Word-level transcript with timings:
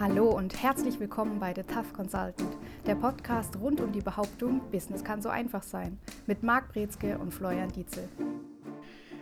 Hallo 0.00 0.30
und 0.30 0.62
herzlich 0.62 0.98
willkommen 0.98 1.38
bei 1.40 1.52
The 1.54 1.62
Tough 1.62 1.92
Consultant, 1.92 2.56
der 2.86 2.94
Podcast 2.94 3.54
rund 3.56 3.82
um 3.82 3.92
die 3.92 4.00
Behauptung, 4.00 4.62
Business 4.70 5.04
kann 5.04 5.20
so 5.20 5.28
einfach 5.28 5.62
sein, 5.62 6.00
mit 6.26 6.42
Marc 6.42 6.72
Brezke 6.72 7.18
und 7.18 7.34
Florian 7.34 7.70
Dietzel. 7.70 8.08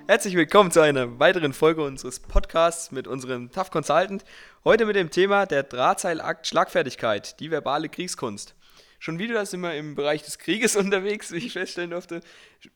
Herzlich 0.06 0.37
willkommen 0.37 0.70
zu 0.70 0.80
einer 0.80 1.19
weiteren 1.19 1.52
Folge 1.52 1.83
unseres 1.83 2.20
Podcasts 2.20 2.93
mit 2.93 3.09
unserem 3.09 3.51
Tough 3.51 3.73
Consultant. 3.73 4.25
Heute 4.62 4.87
mit 4.87 4.95
dem 4.95 5.11
Thema 5.11 5.46
der 5.46 5.64
Drahtseilakt 5.64 6.46
Schlagfertigkeit, 6.46 7.41
die 7.41 7.51
verbale 7.51 7.88
Kriegskunst. 7.88 8.55
Schon 9.01 9.19
wieder 9.19 9.45
sind 9.47 9.62
wir 9.62 9.74
im 9.74 9.97
Bereich 9.97 10.23
des 10.23 10.38
Krieges 10.38 10.77
unterwegs, 10.77 11.33
wie 11.33 11.38
ich 11.38 11.55
feststellen 11.55 11.91
durfte, 11.91 12.20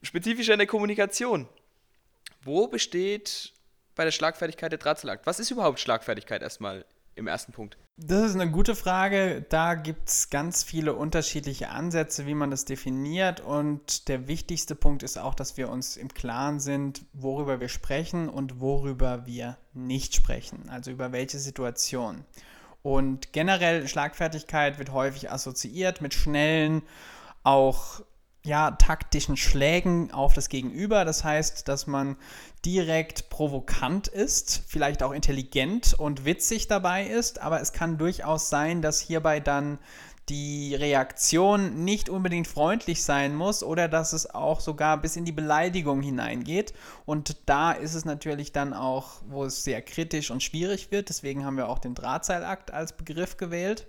spezifisch 0.03 0.49
in 0.49 0.59
der 0.59 0.67
Kommunikation. 0.67 1.49
Wo 2.43 2.67
besteht 2.67 3.53
bei 3.95 4.05
der 4.05 4.11
Schlagfertigkeit 4.11 4.73
der 4.73 4.81
Drahtseilakt? 4.81 5.25
Was 5.25 5.39
ist 5.39 5.53
überhaupt 5.53 5.79
Schlagfertigkeit 5.79 6.43
erstmal 6.43 6.85
im 7.15 7.27
ersten 7.27 7.53
Punkt? 7.53 7.77
Das 7.97 8.23
ist 8.23 8.35
eine 8.35 8.51
gute 8.51 8.75
Frage. 8.75 9.45
Da 9.49 9.75
gibt 9.75 10.09
es 10.09 10.31
ganz 10.31 10.63
viele 10.63 10.95
unterschiedliche 10.95 11.69
Ansätze, 11.69 12.27
wie 12.27 12.35
man 12.35 12.51
das 12.51 12.65
definiert. 12.65 13.41
Und 13.41 14.09
der 14.09 14.29
wichtigste 14.29 14.75
Punkt 14.75 15.03
ist 15.03 15.19
auch, 15.19 15.35
dass 15.35 15.57
wir 15.57 15.69
uns 15.69 15.97
im 15.97 16.09
Klaren 16.09 16.59
sind, 16.59 17.05
worüber 17.13 17.61
wir 17.61 17.69
sprechen 17.69 18.29
und 18.29 18.61
worüber 18.61 19.27
wir 19.27 19.59
nicht 19.75 20.15
sprechen. 20.15 20.69
Also 20.71 20.91
über 20.91 21.13
welche 21.13 21.39
Situation. 21.39 22.25
Und 22.83 23.33
generell 23.33 23.87
Schlagfertigkeit 23.87 24.79
wird 24.79 24.93
häufig 24.93 25.31
assoziiert 25.31 26.01
mit 26.01 26.15
schnellen, 26.15 26.83
auch 27.45 28.03
ja, 28.45 28.73
taktischen 28.73 29.37
Schlägen 29.37 30.11
auf 30.11 30.35
das 30.35 30.49
Gegenüber. 30.49 31.05
Das 31.05 31.23
heißt, 31.23 31.69
dass 31.69 31.87
man 31.87 32.17
direkt 32.65 33.31
provokant 33.31 34.09
ist, 34.09 34.63
vielleicht 34.67 35.03
auch 35.03 35.13
intelligent 35.13 35.95
und 35.95 36.25
witzig 36.25 36.69
dabei 36.69 37.07
ist, 37.07 37.41
aber 37.41 37.61
es 37.61 37.73
kann 37.73 37.99
durchaus 37.99 38.49
sein, 38.51 38.83
dass 38.83 39.01
hierbei 39.01 39.41
dann 39.41 39.79
die 40.29 40.75
Reaktion 40.77 41.85
nicht 41.85 42.09
unbedingt 42.09 42.47
freundlich 42.47 43.03
sein 43.03 43.35
muss 43.35 43.65
oder 43.65 43.89
dass 43.89 44.13
es 44.13 44.33
auch 44.33 44.61
sogar 44.61 44.97
bis 44.97 45.17
in 45.17 45.25
die 45.25 45.33
Beleidigung 45.33 46.01
hineingeht. 46.01 46.73
Und 47.05 47.37
da 47.47 47.73
ist 47.73 47.95
es 47.95 48.05
natürlich 48.05 48.53
dann 48.53 48.73
auch, 48.73 49.21
wo 49.29 49.45
es 49.45 49.65
sehr 49.65 49.83
kritisch 49.83 50.31
und 50.31 50.43
schwierig 50.43 50.93
wird. 50.93 51.09
Deswegen 51.09 51.45
haben 51.45 51.57
wir 51.57 51.69
auch 51.69 51.81
den 51.81 51.95
Drahtseilakt 51.95 52.71
als 52.71 52.97
Begriff 52.97 53.37
gewählt. 53.37 53.89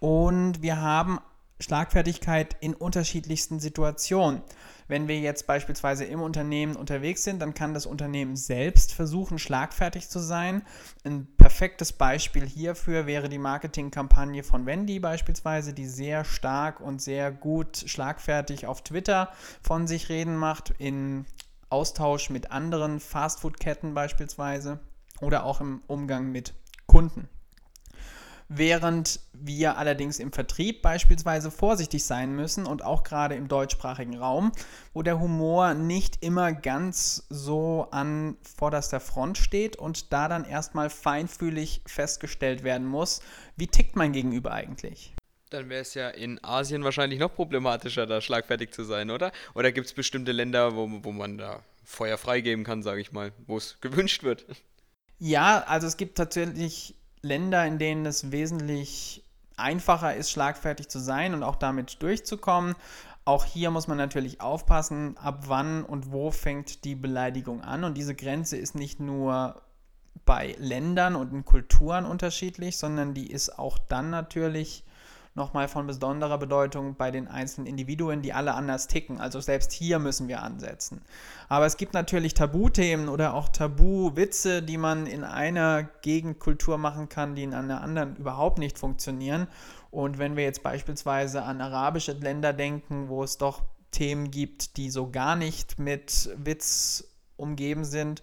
Und 0.00 0.60
wir 0.60 0.80
haben 0.80 1.18
Schlagfertigkeit 1.60 2.56
in 2.60 2.74
unterschiedlichsten 2.74 3.60
Situationen. 3.60 4.42
Wenn 4.86 5.06
wir 5.08 5.18
jetzt 5.18 5.46
beispielsweise 5.46 6.04
im 6.04 6.22
Unternehmen 6.22 6.76
unterwegs 6.76 7.24
sind, 7.24 7.40
dann 7.40 7.52
kann 7.52 7.74
das 7.74 7.84
Unternehmen 7.84 8.36
selbst 8.36 8.94
versuchen, 8.94 9.38
schlagfertig 9.38 10.08
zu 10.08 10.18
sein. 10.18 10.62
Ein 11.04 11.26
perfektes 11.36 11.92
Beispiel 11.92 12.46
hierfür 12.46 13.06
wäre 13.06 13.28
die 13.28 13.38
Marketingkampagne 13.38 14.42
von 14.42 14.66
Wendy 14.66 14.98
beispielsweise, 14.98 15.74
die 15.74 15.86
sehr 15.86 16.24
stark 16.24 16.80
und 16.80 17.02
sehr 17.02 17.30
gut 17.30 17.84
schlagfertig 17.86 18.66
auf 18.66 18.82
Twitter 18.82 19.30
von 19.60 19.86
sich 19.86 20.08
reden 20.08 20.36
macht, 20.36 20.72
in 20.78 21.26
Austausch 21.70 22.30
mit 22.30 22.50
anderen 22.50 22.98
Fastfood-Ketten 22.98 23.92
beispielsweise 23.92 24.80
oder 25.20 25.44
auch 25.44 25.60
im 25.60 25.82
Umgang 25.86 26.32
mit 26.32 26.54
Kunden 26.86 27.28
während 28.48 29.20
wir 29.32 29.76
allerdings 29.76 30.18
im 30.18 30.32
Vertrieb 30.32 30.82
beispielsweise 30.82 31.50
vorsichtig 31.50 32.04
sein 32.04 32.34
müssen 32.34 32.66
und 32.66 32.82
auch 32.82 33.02
gerade 33.02 33.34
im 33.34 33.46
deutschsprachigen 33.46 34.16
Raum, 34.16 34.52
wo 34.94 35.02
der 35.02 35.20
Humor 35.20 35.74
nicht 35.74 36.22
immer 36.24 36.52
ganz 36.52 37.26
so 37.28 37.88
an 37.90 38.36
vorderster 38.42 39.00
Front 39.00 39.38
steht 39.38 39.76
und 39.76 40.12
da 40.12 40.28
dann 40.28 40.44
erstmal 40.44 40.88
feinfühlig 40.90 41.82
festgestellt 41.86 42.64
werden 42.64 42.86
muss, 42.86 43.20
wie 43.56 43.66
tickt 43.66 43.96
mein 43.96 44.12
Gegenüber 44.12 44.52
eigentlich. 44.52 45.12
Dann 45.50 45.68
wäre 45.70 45.82
es 45.82 45.94
ja 45.94 46.08
in 46.08 46.42
Asien 46.42 46.84
wahrscheinlich 46.84 47.18
noch 47.18 47.34
problematischer, 47.34 48.06
da 48.06 48.20
schlagfertig 48.20 48.70
zu 48.72 48.84
sein, 48.84 49.10
oder? 49.10 49.32
Oder 49.54 49.72
gibt 49.72 49.86
es 49.86 49.92
bestimmte 49.94 50.32
Länder, 50.32 50.74
wo, 50.74 50.88
wo 51.02 51.12
man 51.12 51.38
da 51.38 51.62
Feuer 51.84 52.18
freigeben 52.18 52.64
kann, 52.64 52.82
sage 52.82 53.00
ich 53.00 53.12
mal, 53.12 53.32
wo 53.46 53.56
es 53.56 53.78
gewünscht 53.80 54.24
wird? 54.24 54.44
Ja, 55.18 55.64
also 55.66 55.86
es 55.86 55.96
gibt 55.96 56.18
tatsächlich 56.18 56.94
Länder, 57.22 57.66
in 57.66 57.78
denen 57.78 58.06
es 58.06 58.30
wesentlich 58.30 59.24
einfacher 59.56 60.14
ist, 60.14 60.30
schlagfertig 60.30 60.88
zu 60.88 60.98
sein 60.98 61.34
und 61.34 61.42
auch 61.42 61.56
damit 61.56 62.02
durchzukommen. 62.02 62.74
Auch 63.24 63.44
hier 63.44 63.70
muss 63.70 63.88
man 63.88 63.98
natürlich 63.98 64.40
aufpassen, 64.40 65.18
ab 65.18 65.44
wann 65.48 65.84
und 65.84 66.12
wo 66.12 66.30
fängt 66.30 66.84
die 66.84 66.94
Beleidigung 66.94 67.62
an. 67.62 67.84
Und 67.84 67.94
diese 67.94 68.14
Grenze 68.14 68.56
ist 68.56 68.74
nicht 68.74 69.00
nur 69.00 69.60
bei 70.24 70.56
Ländern 70.58 71.16
und 71.16 71.32
in 71.32 71.44
Kulturen 71.44 72.06
unterschiedlich, 72.06 72.78
sondern 72.78 73.14
die 73.14 73.30
ist 73.30 73.58
auch 73.58 73.78
dann 73.78 74.10
natürlich 74.10 74.84
nochmal 75.38 75.68
von 75.68 75.86
besonderer 75.86 76.36
Bedeutung 76.36 76.96
bei 76.96 77.10
den 77.10 77.28
einzelnen 77.28 77.66
Individuen, 77.66 78.20
die 78.20 78.34
alle 78.34 78.52
anders 78.54 78.88
ticken. 78.88 79.18
Also 79.20 79.40
selbst 79.40 79.72
hier 79.72 79.98
müssen 79.98 80.28
wir 80.28 80.42
ansetzen. 80.42 81.00
Aber 81.48 81.64
es 81.64 81.78
gibt 81.78 81.94
natürlich 81.94 82.34
Tabuthemen 82.34 83.08
oder 83.08 83.32
auch 83.32 83.48
Tabuwitze, 83.48 84.62
die 84.62 84.76
man 84.76 85.06
in 85.06 85.24
einer 85.24 85.84
Gegenkultur 86.02 86.76
machen 86.76 87.08
kann, 87.08 87.34
die 87.34 87.44
in 87.44 87.54
einer 87.54 87.80
anderen 87.80 88.16
überhaupt 88.16 88.58
nicht 88.58 88.78
funktionieren. 88.78 89.46
Und 89.90 90.18
wenn 90.18 90.36
wir 90.36 90.44
jetzt 90.44 90.62
beispielsweise 90.62 91.42
an 91.42 91.62
arabische 91.62 92.12
Länder 92.12 92.52
denken, 92.52 93.08
wo 93.08 93.22
es 93.24 93.38
doch 93.38 93.62
Themen 93.90 94.30
gibt, 94.30 94.76
die 94.76 94.90
so 94.90 95.10
gar 95.10 95.34
nicht 95.34 95.78
mit 95.78 96.28
Witz 96.36 97.04
umgeben 97.36 97.84
sind, 97.84 98.22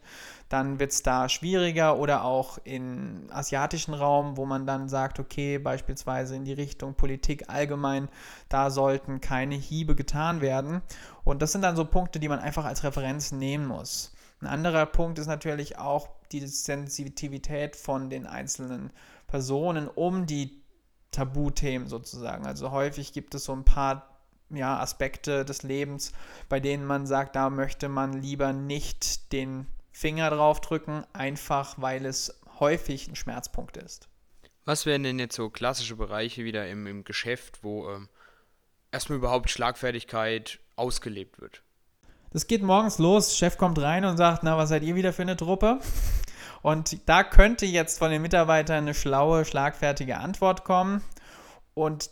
dann 0.49 0.79
wird 0.79 0.91
es 0.91 1.01
da 1.01 1.27
schwieriger 1.27 1.97
oder 1.97 2.23
auch 2.23 2.59
im 2.63 3.27
asiatischen 3.31 3.93
Raum, 3.93 4.37
wo 4.37 4.45
man 4.45 4.67
dann 4.67 4.89
sagt, 4.89 5.19
okay, 5.19 5.57
beispielsweise 5.57 6.35
in 6.35 6.45
die 6.45 6.53
Richtung 6.53 6.93
Politik 6.95 7.49
allgemein, 7.49 8.09
da 8.47 8.69
sollten 8.69 9.21
keine 9.21 9.55
Hiebe 9.55 9.95
getan 9.95 10.41
werden. 10.41 10.81
Und 11.23 11.41
das 11.41 11.51
sind 11.51 11.63
dann 11.63 11.75
so 11.75 11.85
Punkte, 11.85 12.19
die 12.19 12.29
man 12.29 12.39
einfach 12.39 12.65
als 12.65 12.83
Referenz 12.83 13.31
nehmen 13.31 13.65
muss. 13.65 14.13
Ein 14.41 14.47
anderer 14.47 14.85
Punkt 14.85 15.17
ist 15.17 15.27
natürlich 15.27 15.79
auch 15.79 16.09
die 16.31 16.45
Sensitivität 16.45 17.75
von 17.75 18.09
den 18.09 18.27
einzelnen 18.27 18.91
Personen 19.27 19.87
um 19.87 20.25
die 20.27 20.61
Tabuthemen 21.11 21.87
sozusagen. 21.87 22.45
Also 22.45 22.71
häufig 22.71 23.13
gibt 23.13 23.33
es 23.33 23.45
so 23.45 23.53
ein 23.53 23.63
paar 23.63 24.15
ja, 24.49 24.79
Aspekte 24.79 25.45
des 25.45 25.63
Lebens, 25.63 26.11
bei 26.49 26.59
denen 26.59 26.85
man 26.85 27.07
sagt, 27.07 27.35
da 27.35 27.49
möchte 27.49 27.89
man 27.89 28.13
lieber 28.13 28.53
nicht 28.53 29.31
den 29.31 29.65
Finger 29.95 30.29
drauf 30.29 30.59
drücken, 30.59 31.05
einfach 31.13 31.75
weil 31.77 32.05
es 32.05 32.37
häufig 32.59 33.07
ein 33.07 33.15
Schmerzpunkt 33.15 33.77
ist. 33.77 34.09
Was 34.65 34.85
wären 34.85 35.03
denn 35.03 35.19
jetzt 35.19 35.37
so 35.37 35.49
klassische 35.49 35.95
Bereiche 35.95 36.43
wieder 36.43 36.67
im, 36.67 36.85
im 36.85 37.05
Geschäft, 37.05 37.59
wo 37.63 37.89
ähm, 37.89 38.09
erstmal 38.91 39.19
überhaupt 39.19 39.49
Schlagfertigkeit 39.49 40.59
ausgelebt 40.75 41.39
wird? 41.39 41.63
Das 42.31 42.47
geht 42.47 42.61
morgens 42.61 42.97
los, 42.97 43.37
Chef 43.37 43.57
kommt 43.57 43.79
rein 43.79 44.03
und 44.03 44.17
sagt, 44.17 44.43
na, 44.43 44.57
was 44.57 44.67
seid 44.67 44.83
ihr 44.83 44.95
wieder 44.95 45.13
für 45.13 45.21
eine 45.21 45.37
Truppe? 45.37 45.79
Und 46.61 47.07
da 47.07 47.23
könnte 47.23 47.65
jetzt 47.65 47.99
von 47.99 48.11
den 48.11 48.21
Mitarbeitern 48.21 48.79
eine 48.79 48.93
schlaue, 48.93 49.45
schlagfertige 49.45 50.17
Antwort 50.17 50.65
kommen. 50.65 51.03
Und 51.73 52.09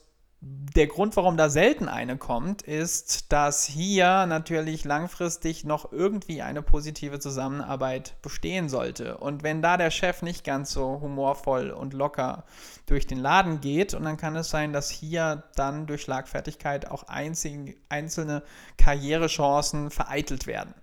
der 0.76 0.88
Grund, 0.88 1.16
warum 1.16 1.38
da 1.38 1.50
selten 1.50 1.88
eine 1.88 2.18
kommt, 2.18 2.64
ist, 2.64 3.32
dass 3.32 3.66
hier 3.66 4.26
natürlich 4.26 4.84
langfristig 4.86 5.64
noch 5.66 5.92
irgendwie 5.92 6.42
eine 6.42 6.62
positive 6.62 7.20
Zusammenarbeit 7.20 8.16
bestehen 8.22 8.70
sollte. 8.70 9.18
Und 9.18 9.44
wenn 9.44 9.62
da 9.62 9.78
der 9.78 9.92
Chef 9.92 10.22
nicht 10.22 10.44
ganz 10.44 10.72
so 10.72 11.00
humorvoll 11.00 11.70
und 11.70 11.94
locker 11.94 12.44
durch 12.88 13.06
den 13.06 13.20
Laden 13.20 13.62
geht, 13.62 13.94
und 13.94 14.04
dann 14.04 14.18
kann 14.18 14.36
es 14.36 14.50
sein, 14.50 14.74
dass 14.74 14.90
hier 14.90 15.44
dann 15.56 15.86
durch 15.86 16.02
Schlagfertigkeit 16.02 16.90
auch 16.90 17.04
einzig, 17.04 17.78
einzelne 17.90 18.42
Karrierechancen 18.78 19.92
vereitelt 19.92 20.48
werden. 20.48 20.74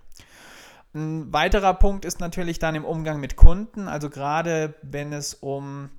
Ein 0.93 1.31
weiterer 1.31 1.73
Punkt 1.73 2.05
ist 2.05 2.19
natürlich 2.19 2.59
dann 2.59 2.75
im 2.75 2.85
Umgang 2.85 3.19
mit 3.19 3.35
Kunden, 3.35 3.87
also 3.87 4.09
gerade 4.09 4.73
wenn 4.81 5.13
es 5.13 5.33
um 5.33 5.89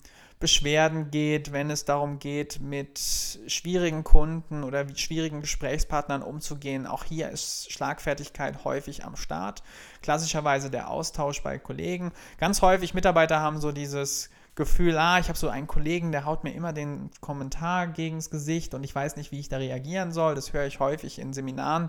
Beschwerden 0.43 1.13
geht, 1.13 1.53
wenn 1.53 1.71
es 1.71 1.85
darum 1.85 2.19
geht, 2.19 2.61
mit 2.61 2.99
schwierigen 3.47 4.03
Kunden 4.03 4.65
oder 4.65 4.83
mit 4.83 4.99
schwierigen 4.99 5.41
Gesprächspartnern 5.41 6.21
umzugehen. 6.21 6.89
Auch 6.89 7.05
hier 7.05 7.31
ist 7.31 7.71
Schlagfertigkeit 7.71 8.65
häufig 8.65 9.05
am 9.05 9.15
Start. 9.15 9.63
Klassischerweise 10.03 10.69
der 10.69 10.91
Austausch 10.91 11.45
bei 11.45 11.61
Kollegen. 11.61 12.11
Ganz 12.39 12.61
häufig 12.61 12.93
Mitarbeiter 12.93 13.39
haben 13.39 13.61
so 13.61 13.71
dieses 13.71 14.31
Gefühl, 14.57 14.99
ah, 14.99 15.21
ich 15.21 15.29
habe 15.29 15.39
so 15.39 15.49
einen 15.49 15.69
Kollegen, 15.69 16.11
der 16.11 16.25
haut 16.25 16.43
mir 16.43 16.53
immer 16.55 16.73
den 16.73 17.11
Kommentar 17.21 17.87
gegens 17.87 18.29
Gesicht 18.29 18.75
und 18.75 18.83
ich 18.83 18.95
weiß 18.95 19.15
nicht, 19.15 19.31
wie 19.31 19.39
ich 19.39 19.49
da 19.49 19.59
reagieren 19.59 20.11
soll. 20.11 20.35
Das 20.35 20.53
höre 20.53 20.67
ich 20.67 20.81
häufig 20.81 21.21
in 21.21 21.33
Seminaren. 21.33 21.89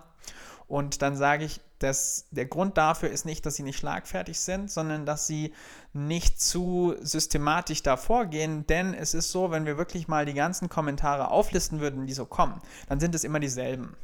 Und 0.67 1.01
dann 1.01 1.17
sage 1.17 1.43
ich, 1.43 1.59
dass 1.83 2.25
der 2.31 2.45
Grund 2.45 2.77
dafür 2.77 3.09
ist 3.09 3.25
nicht, 3.25 3.45
dass 3.45 3.55
sie 3.55 3.63
nicht 3.63 3.77
schlagfertig 3.77 4.39
sind, 4.39 4.71
sondern 4.71 5.05
dass 5.05 5.27
sie 5.27 5.53
nicht 5.91 6.41
zu 6.41 6.95
systematisch 7.01 7.83
da 7.83 7.97
vorgehen. 7.97 8.65
Denn 8.67 8.93
es 8.93 9.13
ist 9.13 9.31
so, 9.31 9.51
wenn 9.51 9.65
wir 9.65 9.77
wirklich 9.77 10.07
mal 10.07 10.25
die 10.25 10.33
ganzen 10.33 10.69
Kommentare 10.69 11.29
auflisten 11.29 11.81
würden, 11.81 12.07
die 12.07 12.13
so 12.13 12.25
kommen, 12.25 12.61
dann 12.87 12.99
sind 12.99 13.13
es 13.13 13.23
immer 13.23 13.39
dieselben. 13.39 13.95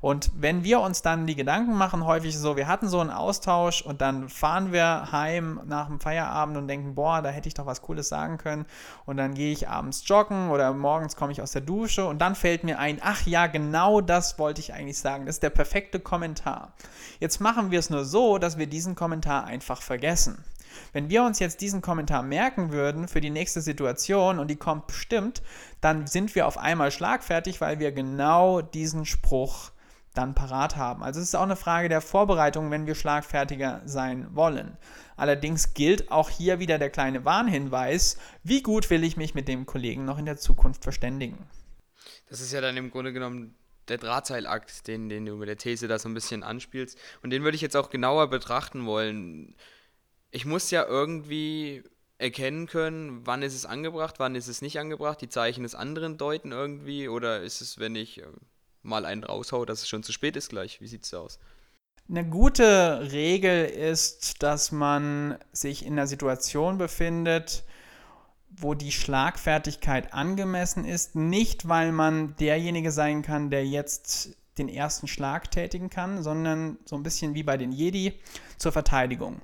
Und 0.00 0.30
wenn 0.34 0.64
wir 0.64 0.80
uns 0.80 1.02
dann 1.02 1.26
die 1.26 1.36
Gedanken 1.36 1.74
machen, 1.74 2.04
häufig 2.04 2.36
so, 2.36 2.56
wir 2.56 2.66
hatten 2.66 2.88
so 2.88 3.00
einen 3.00 3.10
Austausch 3.10 3.82
und 3.82 4.00
dann 4.00 4.28
fahren 4.28 4.72
wir 4.72 5.12
heim 5.12 5.60
nach 5.64 5.86
dem 5.86 6.00
Feierabend 6.00 6.56
und 6.56 6.68
denken, 6.68 6.94
boah, 6.94 7.22
da 7.22 7.30
hätte 7.30 7.48
ich 7.48 7.54
doch 7.54 7.66
was 7.66 7.82
Cooles 7.82 8.08
sagen 8.08 8.38
können. 8.38 8.66
Und 9.06 9.16
dann 9.16 9.34
gehe 9.34 9.52
ich 9.52 9.68
abends 9.68 10.06
joggen 10.06 10.50
oder 10.50 10.72
morgens 10.72 11.16
komme 11.16 11.32
ich 11.32 11.40
aus 11.40 11.52
der 11.52 11.62
Dusche 11.62 12.06
und 12.06 12.18
dann 12.20 12.34
fällt 12.34 12.64
mir 12.64 12.78
ein, 12.78 12.98
ach 13.02 13.26
ja, 13.26 13.46
genau 13.46 14.00
das 14.00 14.38
wollte 14.38 14.60
ich 14.60 14.74
eigentlich 14.74 14.98
sagen. 14.98 15.26
Das 15.26 15.36
ist 15.36 15.42
der 15.42 15.50
perfekte 15.50 16.00
Kommentar. 16.00 16.72
Jetzt 17.20 17.40
machen 17.40 17.70
wir 17.70 17.78
es 17.78 17.90
nur 17.90 18.04
so, 18.04 18.38
dass 18.38 18.58
wir 18.58 18.66
diesen 18.66 18.94
Kommentar 18.94 19.44
einfach 19.44 19.82
vergessen. 19.82 20.44
Wenn 20.92 21.08
wir 21.08 21.22
uns 21.22 21.38
jetzt 21.38 21.60
diesen 21.60 21.82
Kommentar 21.82 22.22
merken 22.22 22.72
würden 22.72 23.08
für 23.08 23.20
die 23.20 23.30
nächste 23.30 23.60
Situation 23.60 24.38
und 24.38 24.48
die 24.48 24.56
kommt 24.56 24.86
bestimmt, 24.86 25.42
dann 25.80 26.06
sind 26.06 26.34
wir 26.34 26.46
auf 26.46 26.58
einmal 26.58 26.90
schlagfertig, 26.90 27.60
weil 27.60 27.78
wir 27.78 27.92
genau 27.92 28.60
diesen 28.60 29.04
Spruch 29.04 29.72
dann 30.14 30.34
parat 30.34 30.76
haben. 30.76 31.02
Also 31.02 31.20
es 31.20 31.28
ist 31.28 31.34
auch 31.34 31.42
eine 31.42 31.56
Frage 31.56 31.88
der 31.88 32.00
Vorbereitung, 32.00 32.70
wenn 32.70 32.86
wir 32.86 32.94
schlagfertiger 32.94 33.82
sein 33.86 34.28
wollen. 34.34 34.76
Allerdings 35.16 35.74
gilt 35.74 36.10
auch 36.10 36.28
hier 36.28 36.58
wieder 36.58 36.78
der 36.78 36.90
kleine 36.90 37.24
Warnhinweis, 37.24 38.18
wie 38.42 38.62
gut 38.62 38.90
will 38.90 39.04
ich 39.04 39.16
mich 39.16 39.34
mit 39.34 39.48
dem 39.48 39.66
Kollegen 39.66 40.04
noch 40.04 40.18
in 40.18 40.26
der 40.26 40.36
Zukunft 40.36 40.82
verständigen. 40.82 41.38
Das 42.28 42.40
ist 42.40 42.52
ja 42.52 42.60
dann 42.60 42.76
im 42.76 42.90
Grunde 42.90 43.12
genommen 43.12 43.54
der 43.88 43.98
Drahtseilakt, 43.98 44.86
den, 44.86 45.08
den 45.08 45.26
du 45.26 45.36
mit 45.36 45.48
der 45.48 45.56
These 45.56 45.88
da 45.88 45.98
so 45.98 46.08
ein 46.08 46.14
bisschen 46.14 46.42
anspielst. 46.42 46.98
Und 47.22 47.30
den 47.30 47.42
würde 47.42 47.56
ich 47.56 47.62
jetzt 47.62 47.76
auch 47.76 47.90
genauer 47.90 48.30
betrachten 48.30 48.86
wollen 48.86 49.54
ich 50.32 50.46
muss 50.46 50.70
ja 50.70 50.84
irgendwie 50.84 51.84
erkennen 52.18 52.66
können, 52.66 53.26
wann 53.26 53.42
ist 53.42 53.54
es 53.54 53.66
angebracht, 53.66 54.14
wann 54.18 54.34
ist 54.34 54.48
es 54.48 54.62
nicht 54.62 54.78
angebracht, 54.78 55.20
die 55.20 55.28
Zeichen 55.28 55.62
des 55.62 55.74
anderen 55.74 56.18
deuten 56.18 56.52
irgendwie 56.52 57.08
oder 57.08 57.42
ist 57.42 57.60
es, 57.60 57.78
wenn 57.78 57.94
ich 57.94 58.22
äh, 58.22 58.26
mal 58.82 59.04
einen 59.04 59.24
raushau, 59.24 59.64
dass 59.64 59.82
es 59.82 59.88
schon 59.88 60.02
zu 60.02 60.12
spät 60.12 60.36
ist 60.36 60.48
gleich? 60.48 60.80
Wie 60.80 60.86
sieht 60.86 61.04
es 61.04 61.10
da 61.10 61.18
aus? 61.18 61.38
Eine 62.08 62.28
gute 62.28 63.12
Regel 63.12 63.66
ist, 63.66 64.42
dass 64.42 64.72
man 64.72 65.38
sich 65.52 65.84
in 65.84 65.92
einer 65.92 66.06
Situation 66.06 66.78
befindet, 66.78 67.64
wo 68.50 68.74
die 68.74 68.92
Schlagfertigkeit 68.92 70.12
angemessen 70.12 70.84
ist, 70.84 71.14
nicht 71.14 71.68
weil 71.68 71.92
man 71.92 72.36
derjenige 72.36 72.90
sein 72.90 73.22
kann, 73.22 73.50
der 73.50 73.66
jetzt 73.66 74.36
den 74.58 74.68
ersten 74.68 75.08
Schlag 75.08 75.50
tätigen 75.50 75.90
kann, 75.90 76.22
sondern 76.22 76.78
so 76.84 76.96
ein 76.96 77.02
bisschen 77.02 77.34
wie 77.34 77.42
bei 77.42 77.56
den 77.56 77.72
Jedi 77.72 78.14
zur 78.58 78.72
Verteidigung. 78.72 79.40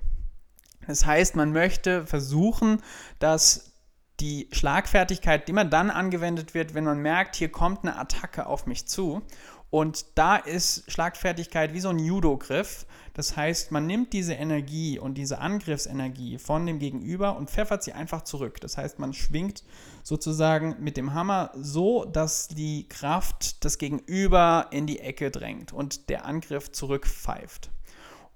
Das 0.89 1.07
heißt, 1.07 1.37
man 1.37 1.53
möchte 1.53 2.07
versuchen, 2.07 2.83
dass 3.19 3.73
die 4.21 4.49
Schlagfertigkeit 4.51 5.49
immer 5.49 5.65
dann 5.65 5.91
angewendet 5.91 6.55
wird, 6.55 6.75
wenn 6.75 6.85
man 6.85 6.99
merkt, 6.99 7.37
hier 7.37 7.53
kommt 7.53 7.85
eine 7.85 7.97
Attacke 7.97 8.47
auf 8.47 8.67
mich 8.67 8.89
zu. 8.89 9.23
Und 9.71 10.07
da 10.15 10.37
ist 10.37 10.91
Schlagfertigkeit 10.91 11.75
wie 11.75 11.81
so 11.81 11.91
ein 11.91 11.99
Judo-Griff. 11.99 12.87
Das 13.13 13.37
heißt, 13.37 13.71
man 13.71 13.87
nimmt 13.87 14.15
diese 14.15 14.33
Energie 14.33 14.99
und 14.99 15.15
diese 15.15 15.41
Angriffsenergie 15.41 16.39
von 16.39 16.65
dem 16.65 16.79
Gegenüber 16.79 17.37
und 17.37 17.51
pfeffert 17.51 17.83
sie 17.83 17.93
einfach 17.93 18.23
zurück. 18.23 18.61
Das 18.63 18.79
heißt, 18.79 18.99
man 18.99 19.13
schwingt 19.13 19.65
sozusagen 20.03 20.77
mit 20.81 20.97
dem 20.97 21.13
Hammer 21.13 21.53
so, 21.55 22.07
dass 22.07 22.49
die 22.49 22.89
Kraft 22.89 23.63
das 23.65 23.77
Gegenüber 23.77 24.69
in 24.71 24.87
die 24.87 25.01
Ecke 25.01 25.31
drängt 25.31 25.73
und 25.73 26.09
der 26.09 26.25
Angriff 26.25 26.73
zurückpfeift. 26.73 27.71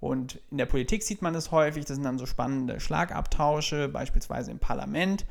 Und 0.02 0.40
in 0.50 0.58
der 0.58 0.66
Politik 0.66 1.04
sieht 1.04 1.22
man 1.22 1.32
das 1.32 1.52
häufig, 1.52 1.84
das 1.84 1.94
sind 1.94 2.02
dann 2.02 2.18
so 2.18 2.26
spannende 2.26 2.80
Schlagabtausche, 2.80 3.88
beispielsweise 3.88 4.50
im 4.50 4.58
Parlament. 4.58 5.24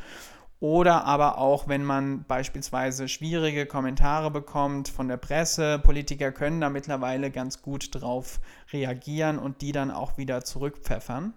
Oder 0.62 1.04
aber 1.04 1.40
auch, 1.40 1.68
wenn 1.68 1.84
man 1.84 2.24
beispielsweise 2.24 3.10
schwierige 3.10 3.66
Kommentare 3.66 4.32
bekommt 4.32 4.88
von 4.88 5.10
der 5.10 5.18
Presse. 5.18 5.78
Politiker 5.78 6.32
können 6.32 6.62
da 6.62 6.70
mittlerweile 6.70 7.32
ganz 7.32 7.62
gut 7.62 7.90
drauf 7.92 8.40
reagieren 8.72 9.40
und 9.40 9.62
die 9.62 9.74
dann 9.74 9.92
auch 9.92 10.18
wieder 10.18 10.46
zurückpfeffern. 10.46 11.34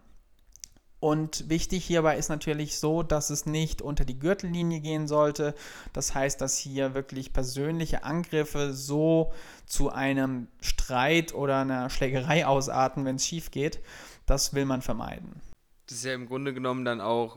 Und 1.05 1.51
wichtig 1.51 1.85
hierbei 1.85 2.17
ist 2.17 2.31
natürlich 2.31 2.79
so, 2.79 3.03
dass 3.03 3.29
es 3.29 3.45
nicht 3.45 3.83
unter 3.83 4.07
die 4.07 4.19
Gürtellinie 4.19 4.81
gehen 4.81 5.07
sollte. 5.07 5.55
Das 5.93 6.15
heißt, 6.15 6.41
dass 6.41 6.57
hier 6.57 6.95
wirklich 6.95 7.35
persönliche 7.35 8.05
Angriffe 8.05 8.73
so 8.73 9.31
zu 9.67 9.91
einem 9.91 10.49
Streit 10.63 11.35
oder 11.35 11.59
einer 11.59 11.91
Schlägerei 11.91 12.47
ausarten, 12.47 13.05
wenn 13.05 13.17
es 13.17 13.27
schief 13.27 13.51
geht. 13.51 13.81
Das 14.25 14.55
will 14.55 14.65
man 14.65 14.81
vermeiden. 14.81 15.43
Das 15.89 15.99
ist 15.99 16.05
ja 16.07 16.15
im 16.15 16.25
Grunde 16.25 16.55
genommen 16.55 16.87
dann 16.87 17.03
auch 17.03 17.37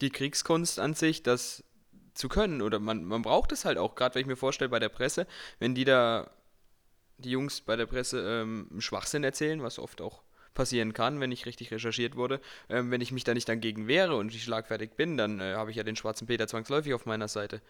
die 0.00 0.08
Kriegskunst 0.08 0.78
an 0.78 0.94
sich, 0.94 1.22
das 1.22 1.62
zu 2.14 2.30
können. 2.30 2.62
Oder 2.62 2.78
man, 2.78 3.04
man 3.04 3.20
braucht 3.20 3.52
es 3.52 3.66
halt 3.66 3.76
auch, 3.76 3.96
gerade 3.96 4.14
wenn 4.14 4.22
ich 4.22 4.28
mir 4.28 4.36
vorstelle, 4.36 4.70
bei 4.70 4.78
der 4.78 4.88
Presse, 4.88 5.26
wenn 5.58 5.74
die 5.74 5.84
da, 5.84 6.30
die 7.18 7.32
Jungs 7.32 7.60
bei 7.60 7.76
der 7.76 7.84
Presse 7.84 8.40
ähm, 8.40 8.70
Schwachsinn 8.78 9.24
erzählen, 9.24 9.62
was 9.62 9.78
oft 9.78 10.00
auch 10.00 10.22
passieren 10.54 10.92
kann, 10.92 11.20
wenn 11.20 11.32
ich 11.32 11.46
richtig 11.46 11.70
recherchiert 11.70 12.16
wurde. 12.16 12.40
Ähm, 12.68 12.90
wenn 12.90 13.00
ich 13.00 13.12
mich 13.12 13.24
da 13.24 13.34
nicht 13.34 13.48
dagegen 13.48 13.86
wehre 13.86 14.16
und 14.16 14.34
ich 14.34 14.44
schlagfertig 14.44 14.92
bin, 14.96 15.16
dann 15.16 15.40
äh, 15.40 15.54
habe 15.54 15.70
ich 15.70 15.76
ja 15.76 15.82
den 15.82 15.96
schwarzen 15.96 16.26
Peter 16.26 16.46
zwangsläufig 16.46 16.94
auf 16.94 17.06
meiner 17.06 17.28
Seite. 17.28 17.60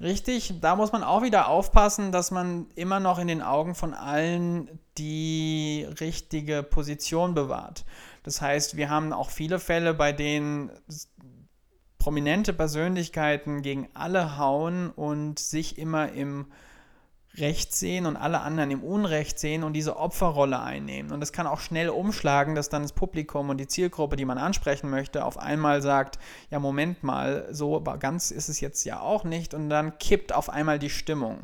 Richtig, 0.00 0.54
da 0.62 0.76
muss 0.76 0.92
man 0.92 1.04
auch 1.04 1.22
wieder 1.22 1.48
aufpassen, 1.48 2.10
dass 2.10 2.30
man 2.30 2.68
immer 2.74 3.00
noch 3.00 3.18
in 3.18 3.28
den 3.28 3.42
Augen 3.42 3.74
von 3.74 3.92
allen 3.92 4.80
die 4.96 5.86
richtige 6.00 6.62
Position 6.62 7.34
bewahrt. 7.34 7.84
Das 8.22 8.40
heißt, 8.40 8.78
wir 8.78 8.88
haben 8.88 9.12
auch 9.12 9.28
viele 9.28 9.58
Fälle, 9.58 9.92
bei 9.92 10.12
denen 10.12 10.70
prominente 11.98 12.54
Persönlichkeiten 12.54 13.60
gegen 13.60 13.90
alle 13.92 14.38
hauen 14.38 14.90
und 14.90 15.38
sich 15.38 15.76
immer 15.76 16.10
im 16.12 16.46
Recht 17.36 17.74
sehen 17.74 18.06
und 18.06 18.16
alle 18.16 18.40
anderen 18.40 18.72
im 18.72 18.82
Unrecht 18.82 19.38
sehen 19.38 19.62
und 19.62 19.72
diese 19.72 19.96
Opferrolle 19.96 20.60
einnehmen. 20.60 21.12
Und 21.12 21.20
das 21.20 21.32
kann 21.32 21.46
auch 21.46 21.60
schnell 21.60 21.88
umschlagen, 21.88 22.56
dass 22.56 22.68
dann 22.68 22.82
das 22.82 22.92
Publikum 22.92 23.50
und 23.50 23.58
die 23.58 23.68
Zielgruppe, 23.68 24.16
die 24.16 24.24
man 24.24 24.36
ansprechen 24.36 24.90
möchte, 24.90 25.24
auf 25.24 25.38
einmal 25.38 25.80
sagt, 25.80 26.18
ja, 26.50 26.58
Moment 26.58 27.04
mal, 27.04 27.46
so 27.52 27.80
ganz 28.00 28.32
ist 28.32 28.48
es 28.48 28.60
jetzt 28.60 28.84
ja 28.84 29.00
auch 29.00 29.22
nicht 29.22 29.54
und 29.54 29.70
dann 29.70 29.96
kippt 29.98 30.34
auf 30.34 30.50
einmal 30.50 30.80
die 30.80 30.90
Stimmung. 30.90 31.38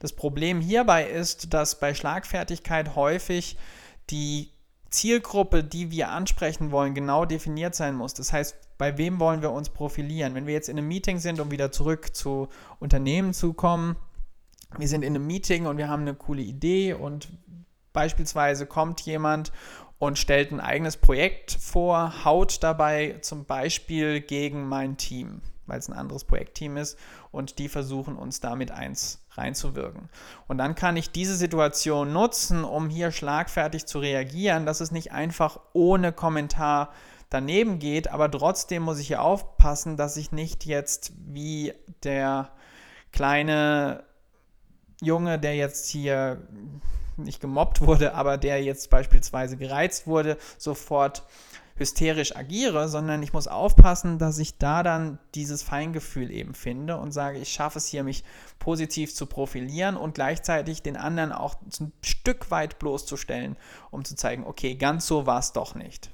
Das 0.00 0.12
Problem 0.12 0.60
hierbei 0.60 1.06
ist, 1.06 1.54
dass 1.54 1.80
bei 1.80 1.94
Schlagfertigkeit 1.94 2.94
häufig 2.94 3.56
die 4.10 4.50
Zielgruppe, 4.90 5.64
die 5.64 5.90
wir 5.90 6.10
ansprechen 6.10 6.70
wollen, 6.70 6.94
genau 6.94 7.24
definiert 7.24 7.74
sein 7.74 7.94
muss. 7.94 8.12
Das 8.12 8.32
heißt, 8.34 8.56
bei 8.76 8.98
wem 8.98 9.18
wollen 9.18 9.40
wir 9.40 9.52
uns 9.52 9.70
profilieren? 9.70 10.34
Wenn 10.34 10.46
wir 10.46 10.52
jetzt 10.52 10.68
in 10.68 10.76
einem 10.76 10.88
Meeting 10.88 11.18
sind, 11.18 11.40
um 11.40 11.50
wieder 11.50 11.72
zurück 11.72 12.14
zu 12.14 12.48
Unternehmen 12.78 13.32
zu 13.32 13.54
kommen, 13.54 13.96
wir 14.78 14.88
sind 14.88 15.02
in 15.02 15.14
einem 15.14 15.26
Meeting 15.26 15.66
und 15.66 15.76
wir 15.76 15.88
haben 15.88 16.02
eine 16.02 16.14
coole 16.14 16.42
Idee 16.42 16.94
und 16.94 17.28
beispielsweise 17.92 18.66
kommt 18.66 19.00
jemand 19.02 19.52
und 19.98 20.18
stellt 20.18 20.50
ein 20.50 20.60
eigenes 20.60 20.96
Projekt 20.96 21.52
vor, 21.52 22.24
haut 22.24 22.62
dabei 22.62 23.18
zum 23.20 23.44
Beispiel 23.44 24.20
gegen 24.20 24.68
mein 24.68 24.96
Team, 24.96 25.42
weil 25.66 25.78
es 25.78 25.88
ein 25.88 25.96
anderes 25.96 26.24
Projektteam 26.24 26.76
ist 26.76 26.98
und 27.30 27.58
die 27.58 27.68
versuchen 27.68 28.16
uns 28.16 28.40
damit 28.40 28.72
eins 28.72 29.24
reinzuwirken. 29.32 30.08
Und 30.48 30.58
dann 30.58 30.74
kann 30.74 30.96
ich 30.96 31.12
diese 31.12 31.36
Situation 31.36 32.12
nutzen, 32.12 32.64
um 32.64 32.88
hier 32.88 33.12
schlagfertig 33.12 33.86
zu 33.86 34.00
reagieren, 34.00 34.66
dass 34.66 34.80
es 34.80 34.90
nicht 34.90 35.12
einfach 35.12 35.60
ohne 35.72 36.12
Kommentar 36.12 36.92
daneben 37.30 37.78
geht, 37.78 38.08
aber 38.08 38.30
trotzdem 38.30 38.82
muss 38.82 38.98
ich 38.98 39.06
hier 39.06 39.22
aufpassen, 39.22 39.96
dass 39.96 40.16
ich 40.16 40.32
nicht 40.32 40.66
jetzt 40.66 41.12
wie 41.16 41.72
der 42.02 42.50
kleine 43.12 44.04
Junge, 45.02 45.38
der 45.38 45.56
jetzt 45.56 45.88
hier 45.88 46.40
nicht 47.16 47.40
gemobbt 47.40 47.80
wurde, 47.82 48.14
aber 48.14 48.38
der 48.38 48.62
jetzt 48.62 48.88
beispielsweise 48.88 49.56
gereizt 49.56 50.06
wurde, 50.06 50.38
sofort 50.58 51.24
hysterisch 51.74 52.36
agiere, 52.36 52.88
sondern 52.88 53.22
ich 53.22 53.32
muss 53.32 53.48
aufpassen, 53.48 54.18
dass 54.18 54.38
ich 54.38 54.58
da 54.58 54.82
dann 54.82 55.18
dieses 55.34 55.62
Feingefühl 55.62 56.30
eben 56.30 56.54
finde 56.54 56.96
und 56.98 57.12
sage, 57.12 57.38
ich 57.38 57.48
schaffe 57.48 57.78
es 57.78 57.86
hier, 57.86 58.04
mich 58.04 58.24
positiv 58.58 59.14
zu 59.14 59.26
profilieren 59.26 59.96
und 59.96 60.14
gleichzeitig 60.14 60.82
den 60.82 60.96
anderen 60.96 61.32
auch 61.32 61.56
ein 61.80 61.92
Stück 62.02 62.50
weit 62.50 62.78
bloßzustellen, 62.78 63.56
um 63.90 64.04
zu 64.04 64.14
zeigen, 64.14 64.44
okay, 64.44 64.76
ganz 64.76 65.06
so 65.06 65.26
war 65.26 65.40
es 65.40 65.52
doch 65.52 65.74
nicht 65.74 66.10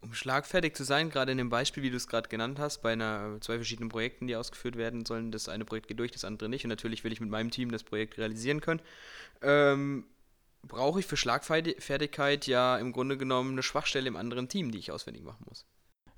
um 0.00 0.14
schlagfertig 0.14 0.74
zu 0.74 0.84
sein, 0.84 1.10
gerade 1.10 1.32
in 1.32 1.38
dem 1.38 1.50
Beispiel, 1.50 1.82
wie 1.82 1.90
du 1.90 1.96
es 1.96 2.06
gerade 2.06 2.28
genannt 2.28 2.58
hast, 2.58 2.82
bei 2.82 2.92
einer, 2.92 3.38
zwei 3.40 3.56
verschiedenen 3.56 3.88
Projekten, 3.88 4.26
die 4.26 4.36
ausgeführt 4.36 4.76
werden 4.76 5.04
sollen, 5.04 5.32
das 5.32 5.48
eine 5.48 5.64
Projekt 5.64 5.88
geht 5.88 5.98
durch, 5.98 6.12
das 6.12 6.24
andere 6.24 6.48
nicht. 6.48 6.64
Und 6.64 6.70
natürlich 6.70 7.04
will 7.04 7.12
ich 7.12 7.20
mit 7.20 7.30
meinem 7.30 7.50
Team 7.50 7.70
das 7.70 7.82
Projekt 7.82 8.18
realisieren 8.18 8.60
können. 8.60 8.80
Ähm, 9.42 10.04
brauche 10.62 11.00
ich 11.00 11.06
für 11.06 11.16
Schlagfertigkeit 11.16 12.46
ja 12.46 12.78
im 12.78 12.92
Grunde 12.92 13.16
genommen 13.16 13.52
eine 13.52 13.62
Schwachstelle 13.62 14.08
im 14.08 14.16
anderen 14.16 14.48
Team, 14.48 14.70
die 14.70 14.78
ich 14.78 14.92
auswendig 14.92 15.24
machen 15.24 15.44
muss. 15.46 15.66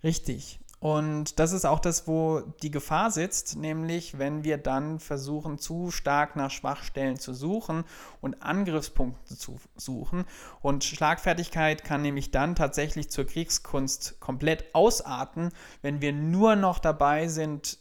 Richtig. 0.03 0.59
Und 0.81 1.39
das 1.39 1.53
ist 1.53 1.67
auch 1.67 1.79
das, 1.79 2.09
wo 2.09 2.41
die 2.63 2.71
Gefahr 2.71 3.11
sitzt, 3.11 3.57
nämlich 3.57 4.19
wenn 4.19 4.45
wir 4.45 4.57
dann 4.57 4.99
versuchen, 4.99 5.59
zu 5.59 5.91
stark 5.91 6.37
nach 6.37 6.51
Schwachstellen 6.51 7.19
zu 7.19 7.35
suchen 7.35 7.85
und 8.23 8.43
Angriffspunkte 8.43 9.37
zu 9.37 9.59
suchen. 9.77 10.25
Und 10.63 10.83
Schlagfertigkeit 10.83 11.85
kann 11.85 12.01
nämlich 12.01 12.31
dann 12.31 12.57
tatsächlich 12.57 13.11
zur 13.11 13.27
Kriegskunst 13.27 14.21
komplett 14.21 14.75
ausarten, 14.75 15.51
wenn 15.83 16.01
wir 16.01 16.15
nur 16.15 16.57
noch 16.57 16.79
dabei 16.79 17.29
sind, 17.29 17.79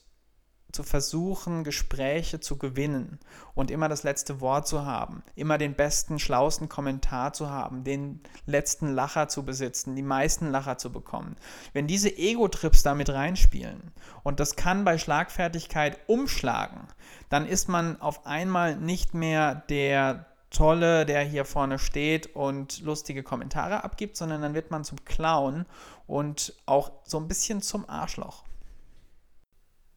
zu 0.71 0.83
versuchen, 0.83 1.63
Gespräche 1.63 2.39
zu 2.39 2.57
gewinnen 2.57 3.19
und 3.55 3.71
immer 3.71 3.89
das 3.89 4.03
letzte 4.03 4.41
Wort 4.41 4.67
zu 4.67 4.85
haben, 4.85 5.23
immer 5.35 5.57
den 5.57 5.73
besten, 5.73 6.19
schlausten 6.19 6.69
Kommentar 6.69 7.33
zu 7.33 7.49
haben, 7.49 7.83
den 7.83 8.21
letzten 8.45 8.93
Lacher 8.93 9.27
zu 9.27 9.43
besitzen, 9.43 9.95
die 9.95 10.03
meisten 10.03 10.51
Lacher 10.51 10.77
zu 10.77 10.91
bekommen. 10.91 11.35
Wenn 11.73 11.87
diese 11.87 12.15
Ego-Trips 12.15 12.83
damit 12.83 13.09
reinspielen 13.09 13.91
und 14.23 14.39
das 14.39 14.55
kann 14.55 14.85
bei 14.85 14.97
Schlagfertigkeit 14.97 15.99
umschlagen, 16.07 16.87
dann 17.29 17.45
ist 17.47 17.67
man 17.67 17.99
auf 18.01 18.25
einmal 18.25 18.75
nicht 18.75 19.13
mehr 19.13 19.55
der 19.69 20.25
Tolle, 20.49 21.05
der 21.05 21.21
hier 21.21 21.45
vorne 21.45 21.77
steht 21.77 22.35
und 22.35 22.81
lustige 22.81 23.21
Kommentare 23.21 23.83
abgibt, 23.83 24.17
sondern 24.17 24.41
dann 24.41 24.55
wird 24.55 24.71
man 24.71 24.83
zum 24.83 25.03
Clown 25.05 25.65
und 26.07 26.55
auch 26.65 26.91
so 27.03 27.17
ein 27.19 27.27
bisschen 27.27 27.61
zum 27.61 27.87
Arschloch. 27.87 28.43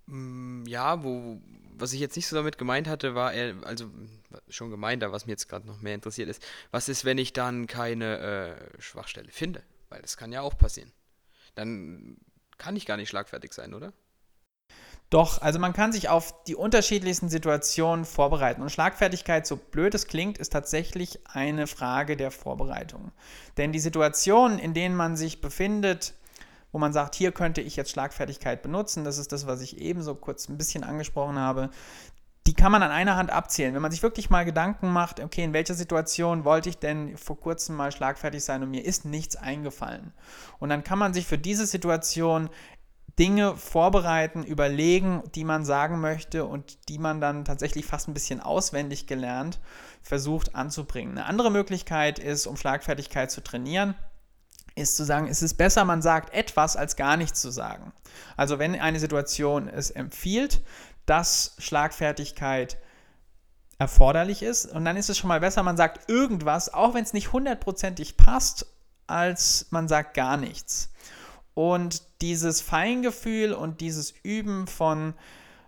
Mm, 0.06 0.64
ja, 0.66 1.02
wo, 1.02 1.40
was 1.76 1.92
ich 1.92 2.00
jetzt 2.00 2.16
nicht 2.16 2.26
so 2.26 2.37
damit 2.37 2.59
gemeint 2.59 2.88
hatte, 2.88 3.14
war, 3.14 3.32
er, 3.32 3.54
also 3.64 3.87
schon 4.49 4.71
gemeint, 4.71 5.02
aber 5.02 5.12
was 5.12 5.26
mir 5.26 5.32
jetzt 5.32 5.49
gerade 5.49 5.66
noch 5.66 5.80
mehr 5.80 5.94
interessiert 5.94 6.28
ist, 6.28 6.42
was 6.71 6.88
ist, 6.88 7.04
wenn 7.04 7.18
ich 7.18 7.32
dann 7.32 7.66
keine 7.66 8.18
äh, 8.18 8.80
Schwachstelle 8.80 9.30
finde? 9.30 9.62
Weil 9.88 10.02
das 10.02 10.16
kann 10.16 10.32
ja 10.32 10.40
auch 10.40 10.56
passieren. 10.56 10.92
Dann 11.54 12.16
kann 12.59 12.76
ich 12.76 12.87
gar 12.87 12.97
nicht 12.97 13.09
schlagfertig 13.09 13.52
sein, 13.52 13.75
oder? 13.75 13.92
Doch, 15.12 15.42
also 15.42 15.59
man 15.59 15.75
kann 15.75 15.92
sich 15.92 16.09
auf 16.09 16.42
die 16.44 16.54
unterschiedlichsten 16.54 17.28
Situationen 17.28 18.06
vorbereiten. 18.06 18.62
Und 18.62 18.73
Schlagfertigkeit, 18.73 19.47
so 19.47 19.56
blöd 19.56 19.94
es 19.94 20.06
klingt, 20.06 20.38
ist 20.38 20.54
tatsächlich 20.54 21.21
eine 21.26 21.66
Frage 21.66 22.16
der 22.16 22.30
Vorbereitung. 22.30 23.12
Denn 23.59 23.73
die 23.73 23.78
Situationen, 23.78 24.59
in 24.59 24.73
denen 24.73 24.97
man 24.97 25.18
sich 25.18 25.42
befindet, 25.42 26.14
wo 26.73 26.79
man 26.79 26.93
sagt, 26.93 27.14
hier 27.14 27.33
könnte 27.33 27.61
ich 27.61 27.76
jetzt 27.76 27.91
Schlagfertigkeit 27.91 28.62
benutzen, 28.62 29.05
das 29.05 29.19
ist 29.19 29.31
das, 29.31 29.47
was 29.47 29.61
ich 29.61 29.79
eben 29.79 30.02
so 30.02 30.14
kurz 30.14 30.49
ein 30.49 30.59
bisschen 30.59 30.85
angesprochen 30.85 31.38
habe, 31.38 31.71
die 32.47 32.55
kann 32.55 32.73
man 32.73 32.83
an 32.83 32.91
einer 32.91 33.17
Hand 33.17 33.31
abzählen. 33.31 33.75
Wenn 33.75 33.83
man 33.83 33.93
sich 33.93 34.02
wirklich 34.02 34.31
mal 34.31 34.45
Gedanken 34.45 34.91
macht, 34.91 35.21
okay, 35.21 35.45
in 35.45 35.52
welcher 35.52 35.75
Situation 35.75 36.45
wollte 36.45 36.69
ich 36.69 36.79
denn 36.79 37.17
vor 37.17 37.38
kurzem 37.38 37.76
mal 37.76 37.93
schlagfertig 37.93 38.43
sein 38.43 38.62
und 38.62 38.71
mir 38.71 38.85
ist 38.85 39.05
nichts 39.05 39.37
eingefallen. 39.37 40.12
Und 40.59 40.71
dann 40.71 40.83
kann 40.83 40.99
man 40.99 41.14
sich 41.14 41.26
für 41.26 41.38
diese 41.38 41.67
Situation 41.67 42.50
Dinge 43.19 43.57
vorbereiten, 43.57 44.43
überlegen, 44.43 45.23
die 45.35 45.45
man 45.45 45.64
sagen 45.64 46.00
möchte 46.00 46.47
und 46.47 46.88
die 46.88 46.99
man 46.99 47.21
dann 47.21 47.45
tatsächlich 47.45 47.85
fast 47.85 48.09
ein 48.09 48.14
bisschen 48.14 48.41
auswendig 48.41 49.07
gelernt 49.07 49.61
versucht 50.00 50.55
anzubringen. 50.55 51.19
Eine 51.19 51.26
andere 51.26 51.50
Möglichkeit 51.50 52.19
ist, 52.19 52.47
um 52.47 52.57
Schlagfertigkeit 52.57 53.31
zu 53.31 53.43
trainieren, 53.43 53.95
ist 54.75 54.97
zu 54.97 55.05
sagen, 55.05 55.29
es 55.29 55.43
ist 55.43 55.55
besser, 55.55 55.85
man 55.85 56.02
sagt 56.02 56.33
etwas, 56.35 56.76
als 56.76 56.97
gar 56.97 57.17
nichts 57.17 57.41
zu 57.41 57.50
sagen. 57.50 57.93
Also 58.37 58.59
wenn 58.59 58.79
eine 58.79 59.00
Situation 59.00 59.69
es 59.69 59.91
empfiehlt, 59.91 60.62
dass 61.07 61.55
Schlagfertigkeit 61.59 62.79
erforderlich 63.79 64.43
ist, 64.43 64.67
und 64.67 64.85
dann 64.85 64.97
ist 64.97 65.11
es 65.11 65.19
schon 65.19 65.29
mal 65.29 65.41
besser, 65.41 65.62
man 65.62 65.76
sagt 65.76 66.09
irgendwas, 66.09 66.73
auch 66.73 66.95
wenn 66.95 67.05
es 67.05 67.12
nicht 67.12 67.33
hundertprozentig 67.33 68.17
passt, 68.17 68.67
als 69.07 69.67
man 69.71 69.88
sagt 69.88 70.14
gar 70.14 70.37
nichts. 70.37 70.91
Und 71.55 72.02
dieses 72.23 72.61
Feingefühl 72.61 73.52
und 73.52 73.81
dieses 73.81 74.14
Üben 74.23 74.67
von 74.67 75.14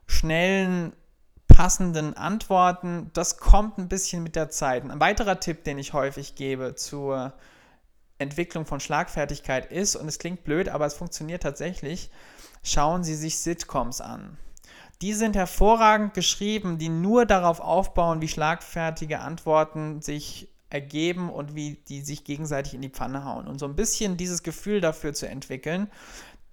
schnellen, 0.07 0.95
passenden 1.49 2.17
Antworten, 2.17 3.11
das 3.13 3.37
kommt 3.37 3.79
ein 3.79 3.89
bisschen 3.89 4.23
mit 4.23 4.35
der 4.35 4.51
Zeit. 4.51 4.83
Ein 4.89 5.01
weiterer 5.01 5.41
Tipp, 5.41 5.65
den 5.65 5.79
ich 5.79 5.93
häufig 5.93 6.35
gebe 6.35 6.75
zur 6.75 7.33
Entwicklung 8.19 8.67
von 8.67 8.81
Schlagfertigkeit 8.81 9.71
ist, 9.71 9.97
und 9.97 10.09
es 10.09 10.19
klingt 10.19 10.45
blöd, 10.45 10.69
aber 10.69 10.87
es 10.87 10.95
funktioniert 10.95 11.43
tatsächlich, 11.43 12.11
schauen 12.63 13.05
Sie 13.05 13.15
sich 13.15 13.39
Sitcoms 13.39 14.01
an. 14.01 14.39
Die 15.03 15.13
sind 15.13 15.37
hervorragend 15.37 16.15
geschrieben, 16.15 16.79
die 16.79 16.89
nur 16.89 17.27
darauf 17.27 17.61
aufbauen, 17.61 18.21
wie 18.21 18.29
schlagfertige 18.29 19.21
Antworten 19.21 20.01
sich 20.01 20.49
ergeben 20.71 21.31
und 21.31 21.55
wie 21.55 21.75
die 21.89 22.01
sich 22.01 22.25
gegenseitig 22.25 22.75
in 22.75 22.83
die 22.83 22.89
Pfanne 22.89 23.25
hauen. 23.25 23.47
Und 23.47 23.59
so 23.59 23.67
ein 23.67 23.77
bisschen 23.77 24.17
dieses 24.17 24.43
Gefühl 24.43 24.81
dafür 24.81 25.13
zu 25.13 25.29
entwickeln, 25.29 25.91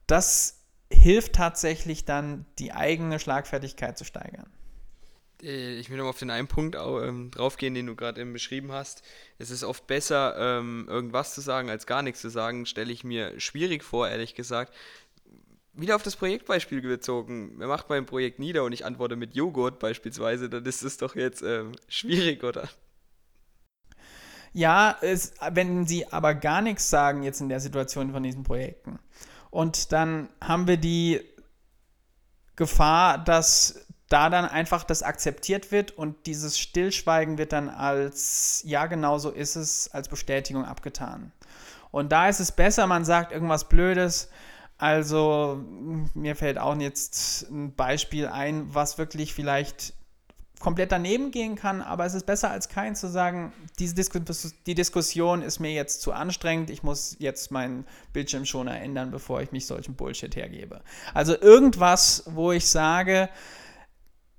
das 0.08 0.60
hilft 0.92 1.34
tatsächlich 1.34 2.06
dann, 2.06 2.46
die 2.60 2.74
eigene 2.74 3.20
Schlagfertigkeit 3.20 3.98
zu 3.98 4.04
steigern. 4.04 4.48
Äh, 5.42 5.76
ich 5.76 5.90
will 5.90 5.98
noch 5.98 6.08
auf 6.08 6.20
den 6.20 6.30
einen 6.30 6.48
Punkt 6.48 6.76
ähm, 6.76 7.32
draufgehen, 7.32 7.74
den 7.74 7.88
du 7.88 7.96
gerade 7.96 8.22
eben 8.22 8.34
beschrieben 8.34 8.72
hast. 8.72 9.04
Es 9.38 9.50
ist 9.50 9.64
oft 9.64 9.88
besser, 9.88 10.36
ähm, 10.38 10.88
irgendwas 10.90 11.34
zu 11.34 11.42
sagen, 11.42 11.70
als 11.70 11.86
gar 11.86 12.02
nichts 12.02 12.22
zu 12.22 12.30
sagen. 12.30 12.66
Stelle 12.66 12.92
ich 12.92 13.04
mir 13.04 13.40
schwierig 13.40 13.84
vor, 13.84 14.08
ehrlich 14.08 14.36
gesagt. 14.36 14.74
Wieder 15.74 15.96
auf 15.96 16.04
das 16.04 16.18
Projektbeispiel 16.18 16.82
bezogen. 16.82 17.54
Wer 17.58 17.68
macht 17.68 17.90
mein 17.90 18.06
Projekt 18.06 18.40
nieder 18.40 18.64
und 18.64 18.74
ich 18.74 18.86
antworte 18.86 19.16
mit 19.16 19.36
Joghurt 19.36 19.80
beispielsweise, 19.80 20.50
dann 20.50 20.66
ist 20.66 20.84
es 20.84 20.98
doch 20.98 21.16
jetzt 21.16 21.42
ähm, 21.42 21.72
schwierig, 21.88 22.44
oder? 22.44 22.68
Ja, 24.54 24.98
es, 25.02 25.34
wenn 25.52 25.88
sie 25.88 26.12
aber 26.12 26.36
gar 26.36 26.62
nichts 26.62 26.90
sagen 26.90 27.24
jetzt 27.24 27.40
in 27.40 27.48
der 27.48 27.62
Situation 27.62 28.12
von 28.12 28.22
diesen 28.22 28.44
Projekten. 28.44 29.00
Und 29.50 29.94
dann 29.94 30.30
haben 30.42 30.68
wir 30.68 30.76
die 30.78 31.22
Gefahr, 32.58 33.18
dass 33.18 33.88
da 34.12 34.30
dann 34.30 34.46
einfach 34.46 34.84
das 34.84 35.04
akzeptiert 35.04 35.72
wird 35.72 35.92
und 35.92 36.26
dieses 36.26 36.60
Stillschweigen 36.60 37.38
wird 37.38 37.54
dann 37.54 37.70
als, 37.70 38.62
ja, 38.66 38.88
genau 38.88 39.18
so 39.18 39.30
ist 39.30 39.56
es, 39.56 39.90
als 39.94 40.10
Bestätigung 40.10 40.66
abgetan. 40.66 41.32
Und 41.92 42.12
da 42.12 42.30
ist 42.30 42.40
es 42.40 42.52
besser, 42.52 42.88
man 42.88 43.06
sagt 43.06 43.32
irgendwas 43.32 43.68
Blödes. 43.68 44.30
Also 44.78 45.64
mir 46.14 46.36
fällt 46.36 46.58
auch 46.58 46.76
jetzt 46.78 47.50
ein 47.50 47.76
Beispiel 47.76 48.28
ein, 48.28 48.74
was 48.74 48.98
wirklich 48.98 49.34
vielleicht 49.34 49.94
komplett 50.60 50.92
daneben 50.92 51.32
gehen 51.32 51.56
kann, 51.56 51.82
aber 51.82 52.06
es 52.06 52.14
ist 52.14 52.26
besser 52.26 52.52
als 52.52 52.70
kein 52.70 52.96
zu 52.96 53.10
sagen, 53.10 53.52
diese 53.80 53.96
Diskus 53.96 54.54
die 54.66 54.76
Diskussion 54.76 55.42
ist 55.42 55.60
mir 55.60 55.74
jetzt 55.74 56.02
zu 56.02 56.14
anstrengend, 56.14 56.70
ich 56.70 56.84
muss 56.84 57.16
jetzt 57.20 57.52
meinen 57.52 57.86
Bildschirmschoner 58.14 58.80
ändern, 58.80 59.12
bevor 59.12 59.42
ich 59.42 59.52
mich 59.52 59.66
solchen 59.66 59.96
Bullshit 59.96 60.36
hergebe. 60.36 60.82
Also 61.14 61.36
irgendwas, 61.40 62.24
wo 62.28 62.52
ich 62.52 62.68
sage, 62.68 63.30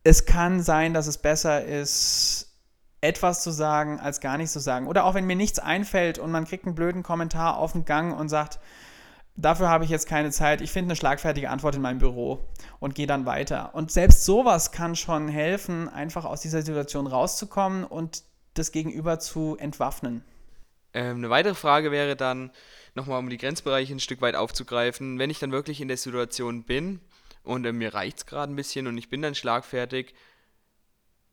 es 0.04 0.26
kann 0.26 0.62
sein, 0.62 0.94
dass 0.94 1.06
es 1.06 1.18
besser 1.18 1.64
ist, 1.64 2.48
etwas 3.00 3.42
zu 3.42 3.50
sagen, 3.50 3.98
als 3.98 4.20
gar 4.20 4.36
nichts 4.38 4.52
zu 4.52 4.60
sagen. 4.60 4.86
Oder 4.86 5.04
auch 5.04 5.14
wenn 5.14 5.26
mir 5.26 5.36
nichts 5.36 5.58
einfällt 5.58 6.18
und 6.18 6.30
man 6.30 6.44
kriegt 6.44 6.66
einen 6.66 6.74
blöden 6.74 7.02
Kommentar 7.02 7.58
auf 7.58 7.72
den 7.72 7.84
Gang 7.84 8.18
und 8.18 8.28
sagt, 8.28 8.60
dafür 9.36 9.68
habe 9.68 9.84
ich 9.84 9.90
jetzt 9.90 10.06
keine 10.06 10.30
Zeit, 10.30 10.60
ich 10.60 10.70
finde 10.70 10.90
eine 10.90 10.96
schlagfertige 10.96 11.50
Antwort 11.50 11.74
in 11.74 11.82
meinem 11.82 11.98
Büro 11.98 12.48
und 12.78 12.94
gehe 12.94 13.06
dann 13.06 13.26
weiter. 13.26 13.74
Und 13.74 13.90
selbst 13.90 14.24
sowas 14.24 14.70
kann 14.70 14.94
schon 14.94 15.28
helfen, 15.28 15.88
einfach 15.88 16.24
aus 16.24 16.40
dieser 16.40 16.62
Situation 16.62 17.06
rauszukommen 17.06 17.84
und 17.84 18.22
das 18.54 18.70
Gegenüber 18.70 19.18
zu 19.18 19.56
entwaffnen. 19.58 20.22
Ähm, 20.94 21.16
eine 21.18 21.30
weitere 21.30 21.54
Frage 21.54 21.90
wäre 21.90 22.16
dann, 22.16 22.50
nochmal 22.94 23.18
um 23.18 23.30
die 23.30 23.38
Grenzbereiche 23.38 23.94
ein 23.94 24.00
Stück 24.00 24.20
weit 24.20 24.36
aufzugreifen, 24.36 25.18
wenn 25.18 25.30
ich 25.30 25.38
dann 25.38 25.50
wirklich 25.50 25.80
in 25.80 25.88
der 25.88 25.96
Situation 25.96 26.64
bin, 26.64 27.00
und 27.42 27.64
äh, 27.64 27.72
mir 27.72 27.94
reicht 27.94 28.18
es 28.18 28.26
gerade 28.26 28.52
ein 28.52 28.56
bisschen 28.56 28.86
und 28.86 28.98
ich 28.98 29.08
bin 29.08 29.22
dann 29.22 29.34
schlagfertig. 29.34 30.14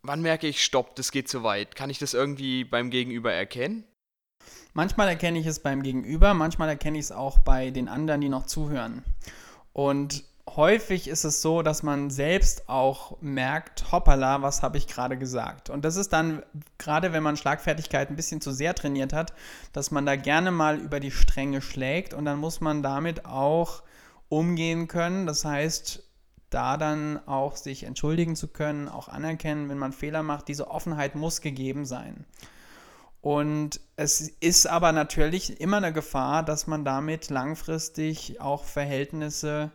Wann 0.01 0.22
merke 0.22 0.48
ich, 0.48 0.63
stopp, 0.63 0.96
das 0.96 1.12
geht 1.12 1.28
zu 1.28 1.44
weit? 1.44 1.75
Kann 1.75 1.89
ich 1.89 2.00
das 2.00 2.13
irgendwie 2.13 2.63
beim 2.63 2.89
Gegenüber 2.89 3.34
erkennen? 3.34 3.84
Manchmal 4.74 5.10
erkenne 5.10 5.39
ich 5.39 5.46
es 5.46 5.60
beim 5.60 5.84
Gegenüber, 5.84 6.34
manchmal 6.34 6.70
erkenne 6.70 6.98
ich 6.98 7.06
es 7.06 7.12
auch 7.12 7.39
bei 7.39 7.72
den 7.72 7.88
anderen, 7.89 8.22
die 8.22 8.30
noch 8.30 8.46
zuhören. 8.46 9.04
Und 9.74 10.24
häufig 10.56 11.08
ist 11.08 11.25
es 11.25 11.42
so, 11.42 11.62
dass 11.62 11.84
man 11.84 12.10
selbst 12.10 12.70
auch 12.70 13.20
merkt, 13.22 13.92
hoppala, 13.92 14.42
was 14.42 14.63
habe 14.63 14.78
ich 14.78 14.88
gerade 14.88 15.18
gesagt. 15.18 15.70
Und 15.70 15.86
das 15.86 15.96
ist 15.96 16.13
dann, 16.13 16.44
gerade 16.78 17.13
wenn 17.13 17.24
man 17.24 17.38
Schlagfertigkeit 17.38 18.10
ein 18.10 18.16
bisschen 18.16 18.42
zu 18.42 18.51
sehr 18.51 18.74
trainiert 18.74 19.13
hat, 19.13 19.34
dass 19.74 19.92
man 19.92 20.06
da 20.06 20.16
gerne 20.16 20.51
mal 20.51 20.78
über 20.78 21.00
die 21.00 21.12
Stränge 21.12 21.62
schlägt 21.62 22.13
und 22.13 22.25
dann 22.25 22.39
muss 22.39 22.62
man 22.62 22.82
damit 22.84 23.25
auch 23.25 23.84
umgehen 24.30 24.88
können. 24.88 25.26
Das 25.26 25.44
heißt, 25.44 26.04
da 26.50 26.78
dann 26.78 27.20
auch 27.28 27.56
sich 27.56 27.84
entschuldigen 27.84 28.36
zu 28.36 28.48
können, 28.48 28.88
auch 28.88 29.08
anerkennen, 29.08 29.70
wenn 29.70 29.78
man 29.78 29.94
Fehler 29.94 30.24
macht, 30.24 30.48
diese 30.48 30.70
Offenheit 30.70 31.16
muss 31.16 31.42
gegeben 31.42 31.86
sein. 31.86 32.26
Und 33.22 33.82
es 33.98 34.22
ist 34.22 34.66
aber 34.66 34.92
natürlich 34.92 35.60
immer 35.60 35.78
eine 35.78 35.92
Gefahr, 35.92 36.44
dass 36.44 36.68
man 36.68 36.86
damit 36.86 37.30
langfristig 37.30 38.40
auch 38.40 38.64
Verhältnisse 38.64 39.72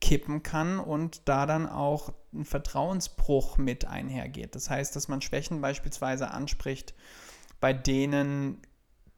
kippen 0.00 0.42
kann 0.42 0.78
und 0.78 1.22
da 1.28 1.46
dann 1.46 1.68
auch 1.68 2.12
ein 2.32 2.44
Vertrauensbruch 2.44 3.58
mit 3.58 3.84
einhergeht. 3.84 4.54
Das 4.54 4.70
heißt, 4.70 4.94
dass 4.94 5.08
man 5.08 5.22
Schwächen 5.22 5.60
beispielsweise 5.60 6.30
anspricht, 6.30 6.94
bei 7.60 7.72
denen 7.72 8.60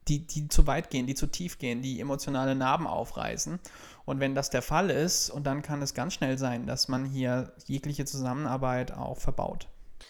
die, 0.07 0.25
die 0.25 0.47
zu 0.47 0.67
weit 0.67 0.89
gehen, 0.89 1.07
die 1.07 1.15
zu 1.15 1.27
tief 1.27 1.57
gehen, 1.57 1.81
die 1.81 1.99
emotionale 1.99 2.55
Narben 2.55 2.87
aufreißen. 2.87 3.59
Und 4.05 4.19
wenn 4.19 4.35
das 4.35 4.49
der 4.49 4.61
Fall 4.61 4.89
ist, 4.89 5.29
und 5.29 5.45
dann 5.45 5.61
kann 5.61 5.81
es 5.81 5.93
ganz 5.93 6.13
schnell 6.13 6.37
sein, 6.37 6.67
dass 6.67 6.87
man 6.87 7.05
hier 7.05 7.53
jegliche 7.65 8.05
Zusammenarbeit 8.05 8.91
auch 8.91 9.19
verbaut. 9.19 9.67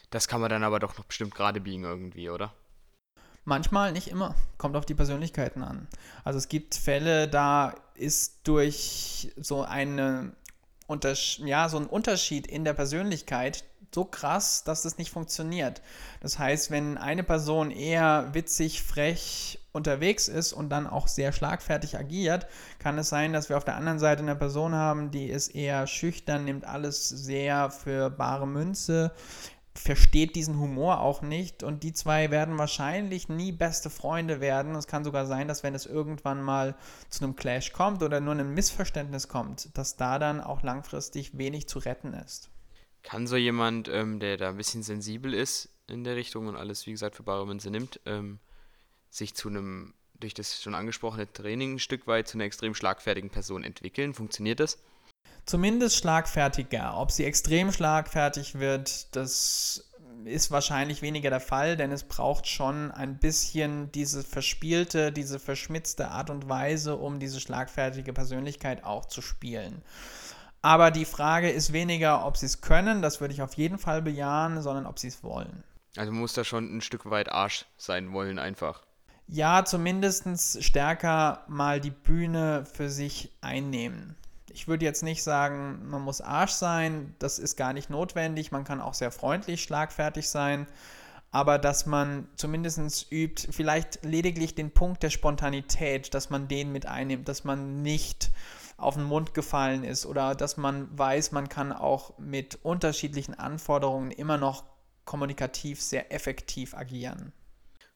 Das 0.10 0.28
kann 0.28 0.42
man 0.42 0.50
dann 0.50 0.64
aber 0.64 0.80
doch 0.80 0.98
noch 0.98 1.06
bestimmt 1.06 1.34
gerade 1.34 1.62
biegen 1.62 1.84
irgendwie, 1.84 2.30
oder? 2.30 2.54
Manchmal, 3.46 3.92
nicht 3.92 4.08
immer. 4.08 4.36
Kommt 4.58 4.75
auf 4.75 4.86
die 4.86 4.96
Persönlichkeiten 4.96 5.64
an. 5.64 5.88
Also 6.24 6.40
es 6.40 6.50
gibt 6.50 6.75
Fälle, 6.75 7.28
da 7.28 7.75
ist 7.94 8.40
durch 8.48 9.32
so 9.38 9.64
eine 9.64 10.34
ja, 11.38 11.68
so 11.68 11.78
ein 11.78 11.88
Unterschied 11.88 12.46
in 12.46 12.64
der 12.64 12.74
Persönlichkeit 12.74 13.64
so 13.96 14.06
krass, 14.06 14.64
dass 14.64 14.84
das 14.84 15.00
nicht 15.00 15.10
funktioniert. 15.10 15.82
Das 16.20 16.38
heißt, 16.38 16.70
wenn 16.70 17.00
eine 17.00 17.24
Person 17.24 17.72
eher 17.72 18.30
witzig, 18.34 18.84
frech 18.84 19.60
unterwegs 19.72 20.28
ist 20.28 20.54
und 20.54 20.70
dann 20.70 20.86
auch 20.86 21.08
sehr 21.08 21.32
schlagfertig 21.32 21.98
agiert, 21.98 22.46
kann 22.78 22.98
es 23.00 23.10
sein, 23.10 23.34
dass 23.34 23.50
wir 23.50 23.58
auf 23.58 23.66
der 23.66 23.75
anderen 23.75 24.00
Seite 24.00 24.22
eine 24.22 24.36
Person 24.36 24.75
haben, 24.75 25.10
die 25.10 25.25
ist 25.25 25.50
eher 25.50 25.88
schüchtern, 25.88 26.46
nimmt 26.46 26.66
alles 26.66 27.10
sehr 27.10 27.72
für 27.72 28.12
bare 28.12 28.48
Münze, 28.48 29.12
versteht 29.74 30.36
diesen 30.36 30.60
Humor 30.60 31.02
auch 31.02 31.22
nicht 31.22 31.62
und 31.64 31.84
die 31.84 31.92
zwei 31.94 32.32
werden 32.32 32.58
wahrscheinlich 32.58 33.28
nie 33.28 33.52
beste 33.52 33.90
Freunde 33.90 34.40
werden. 34.40 34.75
Es 34.75 34.88
kann 34.88 35.04
sogar 35.04 35.25
sein, 35.25 35.48
dass 35.48 35.64
wenn 35.64 35.75
es 35.75 35.86
irgendwann 35.86 36.42
mal 36.42 36.75
zu 37.10 37.24
einem 37.24 37.36
Clash 37.36 37.74
kommt 37.74 38.02
oder 38.02 38.22
nur 38.22 38.36
ein 38.36 38.54
Missverständnis 38.54 39.28
kommt, 39.28 39.78
dass 39.78 39.98
da 39.98 40.20
dann 40.20 40.40
auch 40.40 40.64
langfristig 40.64 41.38
wenig 41.38 41.68
zu 41.68 41.80
retten 41.80 42.14
ist. 42.14 42.50
Kann 43.05 43.27
so 43.27 43.38
jemand, 43.38 43.88
ähm, 43.88 44.19
der 44.19 44.38
da 44.38 44.50
ein 44.50 44.57
bisschen 44.57 44.83
sensibel 44.83 45.33
ist 45.33 45.69
in 45.88 46.03
der 46.03 46.15
Richtung 46.15 46.47
und 46.47 46.55
alles, 46.55 46.85
wie 46.88 46.91
gesagt, 46.91 47.15
für 47.15 47.24
bare 47.24 47.45
Münze 47.45 47.69
nimmt, 47.69 48.00
ähm, 48.05 48.39
sich 49.09 49.35
zu 49.35 49.47
einem, 49.47 49.93
durch 50.19 50.33
das 50.33 50.62
schon 50.62 50.75
angesprochene 50.75 51.31
Training 51.31 51.75
ein 51.75 51.79
Stück 51.79 52.07
weit 52.07 52.27
zu 52.27 52.38
einer 52.38 52.45
extrem 52.45 52.75
schlagfertigen 52.75 53.29
Person 53.29 53.63
entwickeln? 53.63 54.13
Funktioniert 54.13 54.59
das? 54.59 54.79
zumindest 55.45 55.97
schlagfertiger. 55.97 56.97
Ob 56.97 57.12
sie 57.12 57.25
extrem 57.25 57.71
schlagfertig 57.71 58.59
wird, 58.59 59.15
das 59.15 59.83
ist 60.25 60.50
wahrscheinlich 60.50 61.01
weniger 61.01 61.29
der 61.29 61.39
Fall, 61.39 61.77
denn 61.77 61.91
es 61.91 62.03
braucht 62.03 62.47
schon 62.47 62.91
ein 62.91 63.19
bisschen 63.19 63.91
diese 63.91 64.24
verspielte, 64.24 65.12
diese 65.12 65.39
verschmitzte 65.39 66.09
Art 66.09 66.29
und 66.29 66.50
Weise, 66.50 66.95
um 66.95 67.19
diese 67.19 67.39
schlagfertige 67.39 68.12
Persönlichkeit 68.12 68.83
auch 68.83 69.05
zu 69.05 69.21
spielen. 69.21 69.83
Aber 70.65 70.91
die 70.91 71.05
Frage 71.05 71.50
ist 71.50 71.74
weniger, 71.74 72.25
ob 72.25 72.38
sie 72.38 72.48
es 72.48 72.62
können, 72.62 73.01
das 73.01 73.22
würde 73.22 73.34
ich 73.34 73.41
auf 73.41 73.53
jeden 73.53 73.77
Fall 73.77 74.01
bejahen, 74.01 74.62
sondern 74.62 74.86
ob 74.86 75.00
sie 75.00 75.07
es 75.07 75.24
wollen. 75.24 75.63
Also 75.95 76.12
muss 76.12 76.34
da 76.34 76.43
schon 76.43 76.75
ein 76.75 76.81
Stück 76.81 77.10
weit 77.10 77.31
Arsch 77.31 77.65
sein 77.77 78.12
wollen, 78.12 78.39
einfach. 78.39 78.81
Ja, 79.27 79.63
zumindest 79.65 80.63
stärker 80.63 81.43
mal 81.48 81.79
die 81.79 81.91
Bühne 81.91 82.65
für 82.65 82.89
sich 82.89 83.31
einnehmen 83.41 84.15
ich 84.55 84.69
würde 84.69 84.86
jetzt 84.86 85.03
nicht 85.03 85.22
sagen, 85.22 85.89
man 85.89 86.01
muss 86.01 86.22
Arsch 86.22 86.53
sein, 86.53 87.13
das 87.19 87.39
ist 87.39 87.57
gar 87.57 87.74
nicht 87.74 87.89
notwendig. 87.89 88.53
Man 88.53 88.63
kann 88.63 88.79
auch 88.79 88.93
sehr 88.93 89.12
freundlich, 89.12 89.62
schlagfertig 89.62 90.29
sein. 90.29 90.65
Aber 91.29 91.60
dass 91.60 91.86
man 91.86 92.29
zumindest 92.38 93.12
übt, 93.12 93.51
vielleicht 93.51 94.05
lediglich 94.05 94.55
den 94.55 94.72
Punkt 94.72 95.03
der 95.03 95.10
Spontanität, 95.10 96.13
dass 96.13 96.29
man 96.29 96.48
den 96.48 96.72
mit 96.72 96.86
einnimmt, 96.86 97.27
dass 97.27 97.43
man 97.43 97.81
nicht 97.81 98.31
auf 98.77 98.96
den 98.96 99.03
Mund 99.03 99.34
gefallen 99.34 99.84
ist 99.84 100.05
oder 100.05 100.36
dass 100.36 100.58
man 100.58 100.98
weiß, 100.98 101.32
man 101.32 101.50
kann 101.50 101.72
auch 101.72 102.17
mit 102.17 102.60
unterschiedlichen 102.63 103.34
Anforderungen 103.34 104.12
immer 104.12 104.38
noch 104.38 104.63
kommunikativ 105.05 105.82
sehr 105.82 106.12
effektiv 106.13 106.74
agieren. 106.74 107.32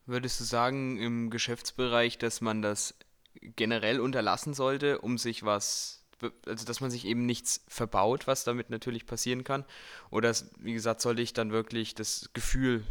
Würdest 0.05 0.39
du 0.39 0.43
sagen 0.43 0.97
im 0.97 1.29
Geschäftsbereich, 1.29 2.17
dass 2.17 2.41
man 2.41 2.61
das 2.61 2.95
generell 3.41 3.99
unterlassen 3.99 4.53
sollte, 4.53 4.99
um 4.99 5.17
sich 5.17 5.43
was 5.43 5.99
also 6.45 6.65
dass 6.65 6.81
man 6.81 6.91
sich 6.91 7.05
eben 7.05 7.25
nichts 7.25 7.63
verbaut, 7.67 8.27
was 8.27 8.43
damit 8.43 8.69
natürlich 8.69 9.05
passieren 9.05 9.43
kann. 9.43 9.65
Oder 10.09 10.35
wie 10.57 10.73
gesagt, 10.73 11.01
sollte 11.01 11.21
ich 11.21 11.33
dann 11.33 11.51
wirklich 11.51 11.95
das 11.95 12.29
Gefühl 12.33 12.83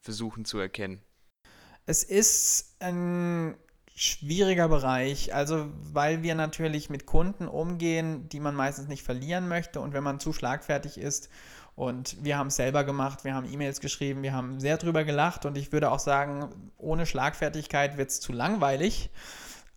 versuchen 0.00 0.44
zu 0.44 0.58
erkennen? 0.58 1.00
Es 1.86 2.02
ist 2.02 2.76
ein 2.80 3.56
schwieriger 3.96 4.68
Bereich, 4.68 5.34
also 5.34 5.70
weil 5.92 6.22
wir 6.22 6.34
natürlich 6.34 6.90
mit 6.90 7.06
Kunden 7.06 7.48
umgehen, 7.48 8.28
die 8.28 8.40
man 8.40 8.54
meistens 8.54 8.88
nicht 8.88 9.02
verlieren 9.02 9.48
möchte 9.48 9.80
und 9.80 9.94
wenn 9.94 10.04
man 10.04 10.20
zu 10.20 10.34
schlagfertig 10.34 10.98
ist 10.98 11.30
und 11.76 12.22
wir 12.22 12.36
haben 12.36 12.48
es 12.48 12.56
selber 12.56 12.84
gemacht, 12.84 13.24
wir 13.24 13.34
haben 13.34 13.50
E-Mails 13.50 13.80
geschrieben, 13.80 14.22
wir 14.22 14.34
haben 14.34 14.60
sehr 14.60 14.76
drüber 14.76 15.04
gelacht 15.04 15.46
und 15.46 15.56
ich 15.56 15.72
würde 15.72 15.90
auch 15.90 15.98
sagen, 15.98 16.70
ohne 16.76 17.06
Schlagfertigkeit 17.06 17.96
wird 17.96 18.10
es 18.10 18.20
zu 18.20 18.32
langweilig. 18.32 19.10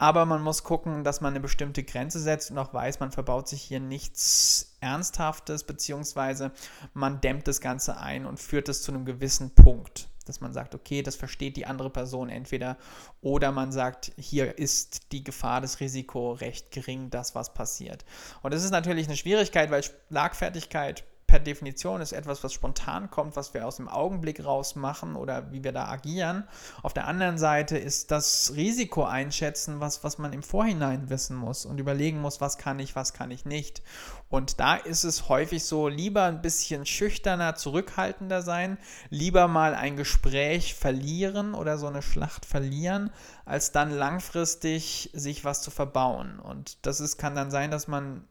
Aber 0.02 0.26
man 0.26 0.42
muss 0.42 0.64
gucken, 0.64 1.04
dass 1.04 1.20
man 1.20 1.34
eine 1.34 1.42
bestimmte 1.42 1.84
Grenze 1.84 2.20
setzt 2.22 2.52
und 2.52 2.58
auch 2.58 2.74
weiß, 2.74 3.02
man 3.02 3.12
verbaut 3.12 3.50
sich 3.50 3.62
hier 3.62 3.82
nichts 3.82 4.78
Ernsthaftes, 4.80 5.66
beziehungsweise 5.66 6.52
man 6.94 7.20
dämmt 7.20 7.50
das 7.50 7.60
Ganze 7.60 7.98
ein 7.98 8.26
und 8.26 8.40
führt 8.40 8.70
es 8.70 8.82
zu 8.82 8.94
einem 8.94 9.04
gewissen 9.04 9.54
Punkt. 9.56 10.08
Dass 10.30 10.42
man 10.42 10.54
sagt, 10.54 10.76
okay, 10.76 11.02
das 11.02 11.16
versteht 11.16 11.58
die 11.58 11.66
andere 11.66 11.90
Person 11.90 12.30
entweder 12.30 12.78
oder 13.22 13.52
man 13.52 13.72
sagt, 13.72 14.12
hier 14.18 14.58
ist 14.58 15.12
die 15.12 15.24
Gefahr, 15.24 15.60
das 15.60 15.80
Risiko 15.80 16.34
recht 16.34 16.72
gering, 16.72 17.10
das 17.10 17.36
was 17.36 17.54
passiert. 17.54 18.06
Und 18.44 18.54
das 18.54 18.64
ist 18.64 18.72
natürlich 18.72 19.08
eine 19.08 19.18
Schwierigkeit, 19.18 19.72
weil 19.72 19.84
Schlagfertigkeit 19.84 21.04
per 21.30 21.40
Definition 21.40 22.02
ist 22.02 22.12
etwas, 22.12 22.44
was 22.44 22.54
spontan 22.54 23.12
kommt, 23.12 23.36
was 23.36 23.54
wir 23.54 23.68
aus 23.68 23.76
dem 23.76 23.88
Augenblick 23.88 24.44
raus 24.44 24.76
machen 24.76 25.16
oder 25.16 25.52
wie 25.52 25.64
wir 25.64 25.72
da 25.72 25.88
agieren. 25.88 26.44
Auf 26.82 26.92
der 26.92 27.06
anderen 27.06 27.38
Seite 27.38 27.78
ist 27.78 28.10
das 28.10 28.54
Risiko 28.56 29.04
einschätzen, 29.04 29.80
was, 29.80 30.04
was 30.04 30.18
man 30.18 30.34
im 30.34 30.42
Vorhinein 30.42 31.12
wissen 31.12 31.38
muss 31.38 31.68
und 31.68 31.80
überlegen 31.80 32.20
muss, 32.20 32.42
was 32.42 32.58
kann 32.58 32.80
ich, 32.80 32.96
was 32.96 33.14
kann 33.14 33.30
ich 33.30 33.46
nicht. 33.46 33.84
Und 34.30 34.60
da 34.60 34.74
ist 34.74 35.04
es 35.04 35.30
häufig 35.30 35.64
so, 35.64 35.88
lieber 35.88 36.24
ein 36.24 36.42
bisschen 36.42 36.88
schüchterner, 36.88 37.54
zurückhaltender 37.54 38.42
sein, 38.42 38.80
lieber 39.12 39.48
mal 39.48 39.76
ein 39.76 39.98
Gespräch 39.98 40.74
verlieren 40.74 41.54
oder 41.54 41.78
so 41.78 41.86
eine 41.86 42.02
Schlacht 42.02 42.48
verlieren, 42.48 43.12
als 43.46 43.72
dann 43.72 43.92
langfristig 43.92 45.12
sich 45.14 45.46
was 45.46 45.62
zu 45.62 45.70
verbauen. 45.70 46.40
Und 46.40 46.88
das 46.88 47.00
ist, 47.00 47.18
kann 47.18 47.36
dann 47.36 47.52
sein, 47.52 47.70
dass 47.70 47.88
man 47.88 48.28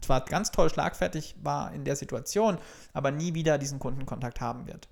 zwar 0.00 0.24
ganz 0.24 0.50
toll 0.50 0.70
schlagfertig 0.70 1.36
war 1.42 1.72
in 1.72 1.84
der 1.84 1.96
Situation, 1.96 2.58
aber 2.92 3.10
nie 3.10 3.34
wieder 3.34 3.58
diesen 3.58 3.78
Kundenkontakt 3.78 4.40
haben 4.40 4.66
wird. 4.66 4.88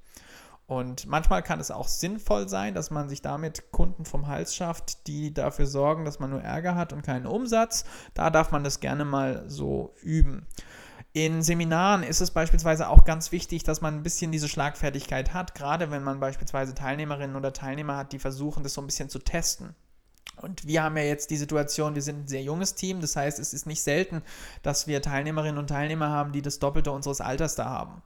Und 0.66 1.06
manchmal 1.06 1.42
kann 1.42 1.60
es 1.60 1.70
auch 1.70 1.88
sinnvoll 1.88 2.48
sein, 2.48 2.72
dass 2.74 2.90
man 2.90 3.08
sich 3.08 3.20
damit 3.20 3.72
Kunden 3.72 4.04
vom 4.04 4.26
Hals 4.28 4.54
schafft, 4.54 5.06
die 5.06 5.34
dafür 5.34 5.66
sorgen, 5.66 6.04
dass 6.04 6.18
man 6.18 6.30
nur 6.30 6.40
Ärger 6.40 6.76
hat 6.76 6.92
und 6.92 7.02
keinen 7.02 7.26
Umsatz. 7.26 7.84
Da 8.14 8.30
darf 8.30 8.52
man 8.52 8.64
das 8.64 8.80
gerne 8.80 9.04
mal 9.04 9.44
so 9.48 9.94
üben. 10.00 10.46
In 11.12 11.42
Seminaren 11.42 12.02
ist 12.02 12.22
es 12.22 12.30
beispielsweise 12.30 12.88
auch 12.88 13.04
ganz 13.04 13.32
wichtig, 13.32 13.64
dass 13.64 13.82
man 13.82 13.96
ein 13.96 14.02
bisschen 14.02 14.32
diese 14.32 14.48
Schlagfertigkeit 14.48 15.34
hat, 15.34 15.54
gerade 15.54 15.90
wenn 15.90 16.02
man 16.02 16.20
beispielsweise 16.20 16.74
Teilnehmerinnen 16.74 17.36
oder 17.36 17.52
Teilnehmer 17.52 17.98
hat, 17.98 18.12
die 18.12 18.18
versuchen, 18.18 18.62
das 18.62 18.72
so 18.72 18.80
ein 18.80 18.86
bisschen 18.86 19.10
zu 19.10 19.18
testen. 19.18 19.74
Und 20.36 20.66
wir 20.66 20.82
haben 20.82 20.96
ja 20.96 21.04
jetzt 21.04 21.30
die 21.30 21.36
Situation, 21.36 21.94
wir 21.94 22.02
sind 22.02 22.24
ein 22.24 22.28
sehr 22.28 22.42
junges 22.42 22.74
Team, 22.74 23.00
das 23.00 23.16
heißt, 23.16 23.38
es 23.38 23.52
ist 23.52 23.66
nicht 23.66 23.82
selten, 23.82 24.22
dass 24.62 24.86
wir 24.86 25.02
Teilnehmerinnen 25.02 25.58
und 25.58 25.68
Teilnehmer 25.68 26.08
haben, 26.08 26.32
die 26.32 26.42
das 26.42 26.58
Doppelte 26.58 26.90
unseres 26.90 27.20
Alters 27.20 27.54
da 27.54 27.66
haben. 27.66 28.02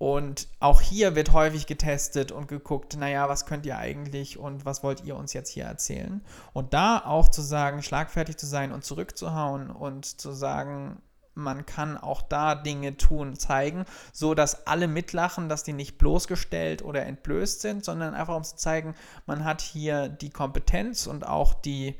Und 0.00 0.48
auch 0.60 0.80
hier 0.80 1.14
wird 1.14 1.34
häufig 1.34 1.66
getestet 1.66 2.32
und 2.32 2.48
geguckt, 2.48 2.96
naja, 2.96 3.28
was 3.28 3.44
könnt 3.44 3.66
ihr 3.66 3.76
eigentlich 3.76 4.38
und 4.38 4.64
was 4.64 4.82
wollt 4.82 5.04
ihr 5.04 5.14
uns 5.14 5.34
jetzt 5.34 5.50
hier 5.50 5.64
erzählen? 5.64 6.22
Und 6.54 6.72
da 6.72 7.02
auch 7.04 7.28
zu 7.28 7.42
sagen, 7.42 7.82
schlagfertig 7.82 8.38
zu 8.38 8.46
sein 8.46 8.72
und 8.72 8.82
zurückzuhauen 8.82 9.70
und 9.70 10.06
zu 10.06 10.32
sagen, 10.32 11.02
man 11.34 11.66
kann 11.66 11.96
auch 11.96 12.22
da 12.22 12.54
Dinge 12.54 12.96
tun, 12.96 13.36
zeigen, 13.36 13.84
so 14.12 14.34
dass 14.34 14.66
alle 14.66 14.88
mitlachen, 14.88 15.48
dass 15.48 15.62
die 15.62 15.72
nicht 15.72 15.98
bloßgestellt 15.98 16.82
oder 16.82 17.06
entblößt 17.06 17.60
sind, 17.60 17.84
sondern 17.84 18.14
einfach 18.14 18.36
um 18.36 18.44
zu 18.44 18.56
zeigen, 18.56 18.94
man 19.26 19.44
hat 19.44 19.60
hier 19.60 20.08
die 20.08 20.30
Kompetenz 20.30 21.06
und 21.06 21.26
auch 21.26 21.54
die, 21.54 21.96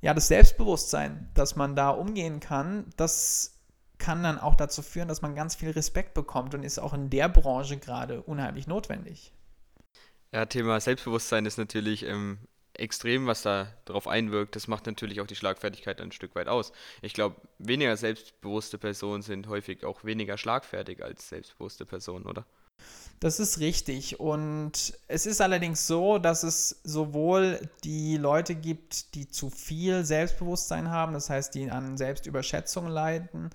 ja, 0.00 0.14
das 0.14 0.28
Selbstbewusstsein, 0.28 1.28
dass 1.34 1.56
man 1.56 1.76
da 1.76 1.90
umgehen 1.90 2.40
kann. 2.40 2.86
Das 2.96 3.58
kann 3.98 4.22
dann 4.22 4.38
auch 4.38 4.54
dazu 4.54 4.82
führen, 4.82 5.08
dass 5.08 5.22
man 5.22 5.34
ganz 5.34 5.54
viel 5.54 5.70
Respekt 5.70 6.14
bekommt 6.14 6.54
und 6.54 6.62
ist 6.62 6.78
auch 6.78 6.94
in 6.94 7.10
der 7.10 7.28
Branche 7.28 7.76
gerade 7.76 8.22
unheimlich 8.22 8.66
notwendig. 8.66 9.32
Ja, 10.32 10.46
Thema 10.46 10.80
Selbstbewusstsein 10.80 11.44
ist 11.44 11.58
natürlich 11.58 12.04
ähm, 12.04 12.38
extrem, 12.80 13.26
was 13.26 13.42
da 13.42 13.68
drauf 13.84 14.08
einwirkt. 14.08 14.56
Das 14.56 14.68
macht 14.68 14.86
natürlich 14.86 15.20
auch 15.20 15.26
die 15.26 15.36
Schlagfertigkeit 15.36 16.00
ein 16.00 16.12
Stück 16.12 16.34
weit 16.34 16.48
aus. 16.48 16.72
Ich 17.02 17.14
glaube, 17.14 17.36
weniger 17.58 17.96
selbstbewusste 17.96 18.78
Personen 18.78 19.22
sind 19.22 19.48
häufig 19.48 19.84
auch 19.84 20.04
weniger 20.04 20.38
schlagfertig 20.38 21.02
als 21.02 21.28
selbstbewusste 21.28 21.86
Personen, 21.86 22.26
oder? 22.26 22.44
Das 23.20 23.38
ist 23.38 23.60
richtig. 23.60 24.18
Und 24.18 24.94
es 25.06 25.26
ist 25.26 25.42
allerdings 25.42 25.86
so, 25.86 26.18
dass 26.18 26.42
es 26.42 26.80
sowohl 26.84 27.60
die 27.84 28.16
Leute 28.16 28.54
gibt, 28.54 29.14
die 29.14 29.28
zu 29.28 29.50
viel 29.50 30.04
Selbstbewusstsein 30.04 30.90
haben, 30.90 31.12
das 31.12 31.28
heißt, 31.28 31.54
die 31.54 31.70
an 31.70 31.98
Selbstüberschätzung 31.98 32.88
leiden, 32.88 33.50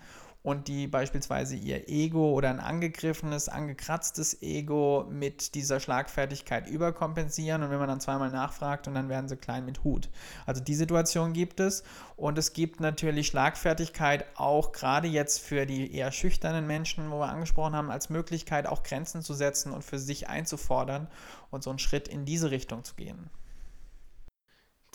und 0.46 0.68
die 0.68 0.86
beispielsweise 0.86 1.56
ihr 1.56 1.90
Ego 1.90 2.32
oder 2.34 2.52
ein 2.52 2.60
angegriffenes, 2.60 3.50
angekratztes 3.50 4.44
Ego 4.44 5.08
mit 5.10 5.56
dieser 5.56 5.80
Schlagfertigkeit 5.80 6.68
überkompensieren 6.68 7.64
und 7.64 7.72
wenn 7.72 7.80
man 7.80 7.88
dann 7.88 8.00
zweimal 8.00 8.30
nachfragt 8.30 8.88
und 8.88 8.94
dann 8.94 9.10
werden 9.10 9.28
sie 9.28 9.38
klein 9.38 9.66
mit 9.66 9.84
Hut. 9.84 10.08
Also 10.46 10.62
die 10.62 10.76
Situation 10.76 11.34
gibt 11.34 11.60
es 11.60 11.84
und 12.16 12.38
es 12.38 12.54
gibt 12.54 12.80
natürlich 12.80 13.26
Schlagfertigkeit 13.26 14.26
auch 14.36 14.72
gerade 14.72 15.08
jetzt 15.08 15.40
für 15.40 15.66
die 15.66 15.92
eher 15.96 16.12
schüchternen 16.12 16.68
Menschen, 16.68 17.10
wo 17.10 17.20
wir 17.22 17.30
angesprochen 17.30 17.76
haben, 17.76 17.90
als 17.90 18.12
Möglichkeit 18.12 18.68
auch 18.68 18.84
Grenzen 18.84 19.24
zu 19.24 19.34
setzen 19.34 19.72
und 19.72 19.84
für 19.84 19.98
sich 19.98 20.30
einzufordern 20.30 21.08
und 21.50 21.64
so 21.64 21.72
einen 21.72 21.80
Schritt 21.80 22.08
in 22.08 22.24
diese 22.24 22.52
Richtung 22.52 22.84
zu 22.84 22.94
gehen. 22.94 23.32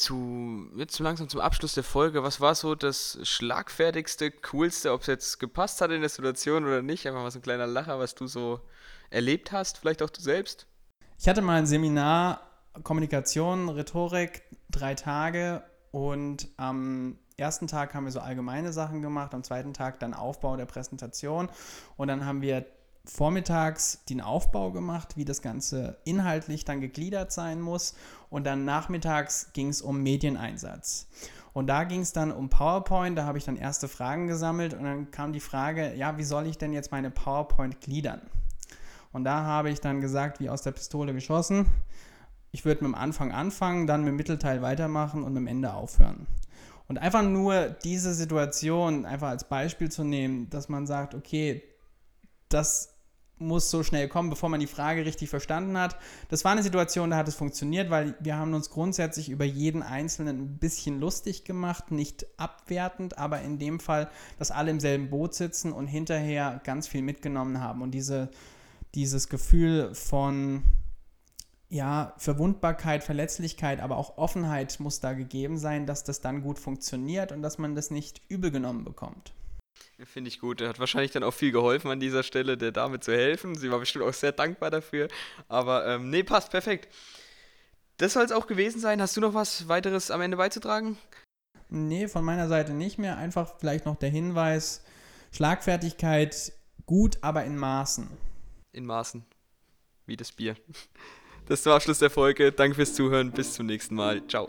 Zu, 0.01 0.67
jetzt 0.77 0.99
langsam 0.99 1.29
zum 1.29 1.41
Abschluss 1.41 1.75
der 1.75 1.85
Folge, 1.85 2.23
was 2.23 2.41
war 2.41 2.55
so 2.55 2.75
das 2.75 3.19
schlagfertigste, 3.23 4.31
coolste, 4.31 4.93
ob 4.93 5.03
es 5.03 5.07
jetzt 5.07 5.41
gepasst 5.41 5.81
hat 5.81 5.91
in 5.91 6.01
der 6.01 6.09
Situation 6.09 6.65
oder 6.65 6.83
nicht? 6.83 7.07
Einfach 7.07 7.23
mal 7.23 7.31
so 7.31 7.39
ein 7.39 7.43
kleiner 7.43 7.67
Lacher, 7.67 7.99
was 7.99 8.15
du 8.15 8.27
so 8.27 8.61
erlebt 9.11 9.53
hast, 9.53 9.79
vielleicht 9.79 10.03
auch 10.03 10.11
du 10.11 10.21
selbst? 10.21 10.67
Ich 11.19 11.29
hatte 11.29 11.43
mal 11.43 11.59
ein 11.59 11.67
Seminar 11.67 12.41
Kommunikation, 12.83 13.69
Rhetorik, 13.69 14.43
drei 14.71 14.95
Tage 14.95 15.63
und 15.91 16.49
am 16.57 17.19
ersten 17.37 17.67
Tag 17.67 17.95
haben 17.95 18.05
wir 18.05 18.13
so 18.13 18.21
allgemeine 18.21 18.73
Sachen 18.73 19.03
gemacht, 19.03 19.35
am 19.35 19.43
zweiten 19.43 19.75
Tag 19.75 20.01
dann 20.01 20.15
Aufbau 20.15 20.57
der 20.57 20.67
Präsentation 20.67 21.49
und 21.97 22.09
dann 22.09 22.25
haben 22.25 22.43
wir 22.43 22.65
vormittags 23.05 24.05
den 24.09 24.21
Aufbau 24.21 24.71
gemacht, 24.73 25.17
wie 25.17 25.25
das 25.25 25.43
Ganze 25.43 25.99
inhaltlich 26.05 26.65
dann 26.65 26.81
gegliedert 26.81 27.33
sein 27.33 27.61
muss. 27.61 27.95
Und 28.29 28.45
dann 28.45 28.65
nachmittags 28.65 29.53
ging 29.53 29.69
es 29.69 29.83
um 29.83 30.03
Medieneinsatz. 30.03 31.09
Und 31.53 31.67
da 31.67 31.85
ging 31.85 32.01
es 32.01 32.13
dann 32.13 32.31
um 32.31 32.49
PowerPoint, 32.49 33.19
da 33.19 33.25
habe 33.25 33.39
ich 33.39 33.45
dann 33.45 33.57
erste 33.57 33.89
Fragen 33.89 34.29
gesammelt 34.29 34.73
und 34.73 34.85
dann 34.85 35.11
kam 35.11 35.33
die 35.33 35.41
Frage, 35.41 35.95
ja, 35.95 36.17
wie 36.17 36.25
soll 36.25 36.47
ich 36.47 36.59
denn 36.59 36.73
jetzt 36.73 36.93
meine 36.93 37.11
PowerPoint 37.11 37.81
gliedern? 37.81 38.21
Und 39.13 39.25
da 39.25 39.43
habe 39.43 39.71
ich 39.71 39.81
dann 39.81 40.01
gesagt, 40.01 40.39
wie 40.39 40.49
aus 40.49 40.63
der 40.63 40.71
Pistole 40.71 41.13
geschossen, 41.13 41.67
ich 42.53 42.65
würde 42.65 42.85
mit 42.85 42.93
dem 42.93 42.95
Anfang 42.95 43.33
anfangen, 43.33 43.87
dann 43.87 44.03
mit 44.03 44.11
dem 44.11 44.17
Mittelteil 44.17 44.63
weitermachen 44.63 45.25
und 45.25 45.33
mit 45.33 45.43
dem 45.43 45.47
Ende 45.49 45.75
aufhören. 45.75 46.27
Und 46.87 46.99
einfach 46.99 47.23
nur 47.23 47.69
diese 47.69 48.15
Situation 48.15 49.07
einfach 49.07 49.29
als 49.29 49.45
Beispiel 49.45 49.91
zu 49.91 50.03
nehmen, 50.03 50.51
dass 50.51 50.69
man 50.69 50.87
sagt, 50.87 51.15
okay, 51.15 51.63
das 52.51 52.95
muss 53.41 53.71
so 53.71 53.83
schnell 53.83 54.09
kommen, 54.09 54.31
bevor 54.31 54.49
man 54.51 54.61
die 54.61 54.67
Frage 54.67 55.05
richtig 55.05 55.31
verstanden 55.31 55.79
hat. 55.79 55.97
Das 56.29 56.45
war 56.45 56.53
eine 56.53 56.63
Situation, 56.63 57.11
da 57.11 57.17
hat 57.17 57.27
es 57.27 57.35
funktioniert, 57.35 57.91
weil 57.91 58.15
wir 58.21 58.37
haben 58.37 58.53
uns 58.55 58.71
grundsätzlich 58.71 59.31
über 59.31 59.45
jeden 59.45 59.83
Einzelnen 59.83 60.39
ein 60.39 60.59
bisschen 60.59 61.01
lustig 61.01 61.45
gemacht, 61.45 61.91
nicht 61.91 62.27
abwertend, 62.37 63.19
aber 63.19 63.41
in 63.41 63.59
dem 63.59 63.81
Fall, 63.81 64.11
dass 64.39 64.51
alle 64.51 64.71
im 64.71 64.79
selben 64.79 65.09
Boot 65.09 65.35
sitzen 65.35 65.73
und 65.73 65.87
hinterher 65.87 66.61
ganz 66.65 66.87
viel 66.87 67.03
mitgenommen 67.03 67.61
haben. 67.61 67.81
Und 67.81 67.93
diese, 67.93 68.31
dieses 68.95 69.29
Gefühl 69.29 69.95
von 69.95 70.63
ja, 71.71 72.13
Verwundbarkeit, 72.19 73.05
Verletzlichkeit, 73.05 73.81
aber 73.81 73.97
auch 73.97 74.19
Offenheit 74.19 74.81
muss 74.81 75.01
da 75.01 75.15
gegeben 75.15 75.57
sein, 75.57 75.87
dass 75.87 76.05
das 76.05 76.21
dann 76.21 76.43
gut 76.43 76.59
funktioniert 76.59 77.33
und 77.33 77.43
dass 77.43 77.59
man 77.59 77.75
das 77.75 77.91
nicht 77.91 78.21
übel 78.29 78.51
genommen 78.51 78.85
bekommt. 78.85 79.33
Finde 80.05 80.29
ich 80.29 80.41
gut. 80.41 80.61
Er 80.61 80.69
hat 80.69 80.79
wahrscheinlich 80.79 81.11
dann 81.11 81.23
auch 81.23 81.35
viel 81.35 81.53
geholfen 81.53 81.91
an 81.91 82.01
dieser 82.01 82.23
Stelle, 82.23 82.57
der 82.57 82.73
Dame 82.73 83.01
zu 83.01 83.13
helfen. 83.13 83.55
Sie 83.55 83.71
war 83.71 83.79
bestimmt 83.79 84.05
auch 84.05 84.15
sehr 84.15 84.33
dankbar 84.33 84.71
dafür. 84.71 85.09
Aber 85.49 85.87
ähm, 85.87 86.11
nee, 86.11 86.23
passt 86.23 86.51
perfekt. 86.51 86.89
Das 87.99 88.15
soll 88.15 88.25
es 88.25 88.33
auch 88.33 88.47
gewesen 88.47 88.81
sein. 88.81 89.03
Hast 89.03 89.17
du 89.17 89.21
noch 89.21 89.35
was 89.35 89.69
weiteres 89.69 90.11
am 90.11 90.23
Ende 90.23 90.39
beizutragen? 90.39 90.97
Nee, 91.69 92.09
von 92.09 92.25
meiner 92.25 92.49
Seite 92.49 92.73
nicht 92.73 92.99
mehr. 92.99 93.19
Einfach 93.19 93.59
vielleicht 93.59 93.85
noch 93.85 93.97
der 93.97 94.09
Hinweis: 94.09 94.83
Schlagfertigkeit 95.33 96.53
gut, 96.87 97.19
aber 97.21 97.45
in 97.45 97.57
Maßen. 97.57 98.09
In 98.73 98.87
Maßen. 98.87 99.25
Wie 100.07 100.17
das 100.17 100.33
Bier. 100.33 100.57
Das 101.47 101.65
war 101.67 101.77
Abschluss 101.77 101.99
der 101.99 102.11
Folge. 102.11 102.53
Danke 102.53 102.77
fürs 102.77 102.95
Zuhören. 102.95 103.33
Bis 103.33 103.55
zum 103.55 103.67
nächsten 103.67 103.95
Mal. 103.95 104.27
Ciao. 104.29 104.49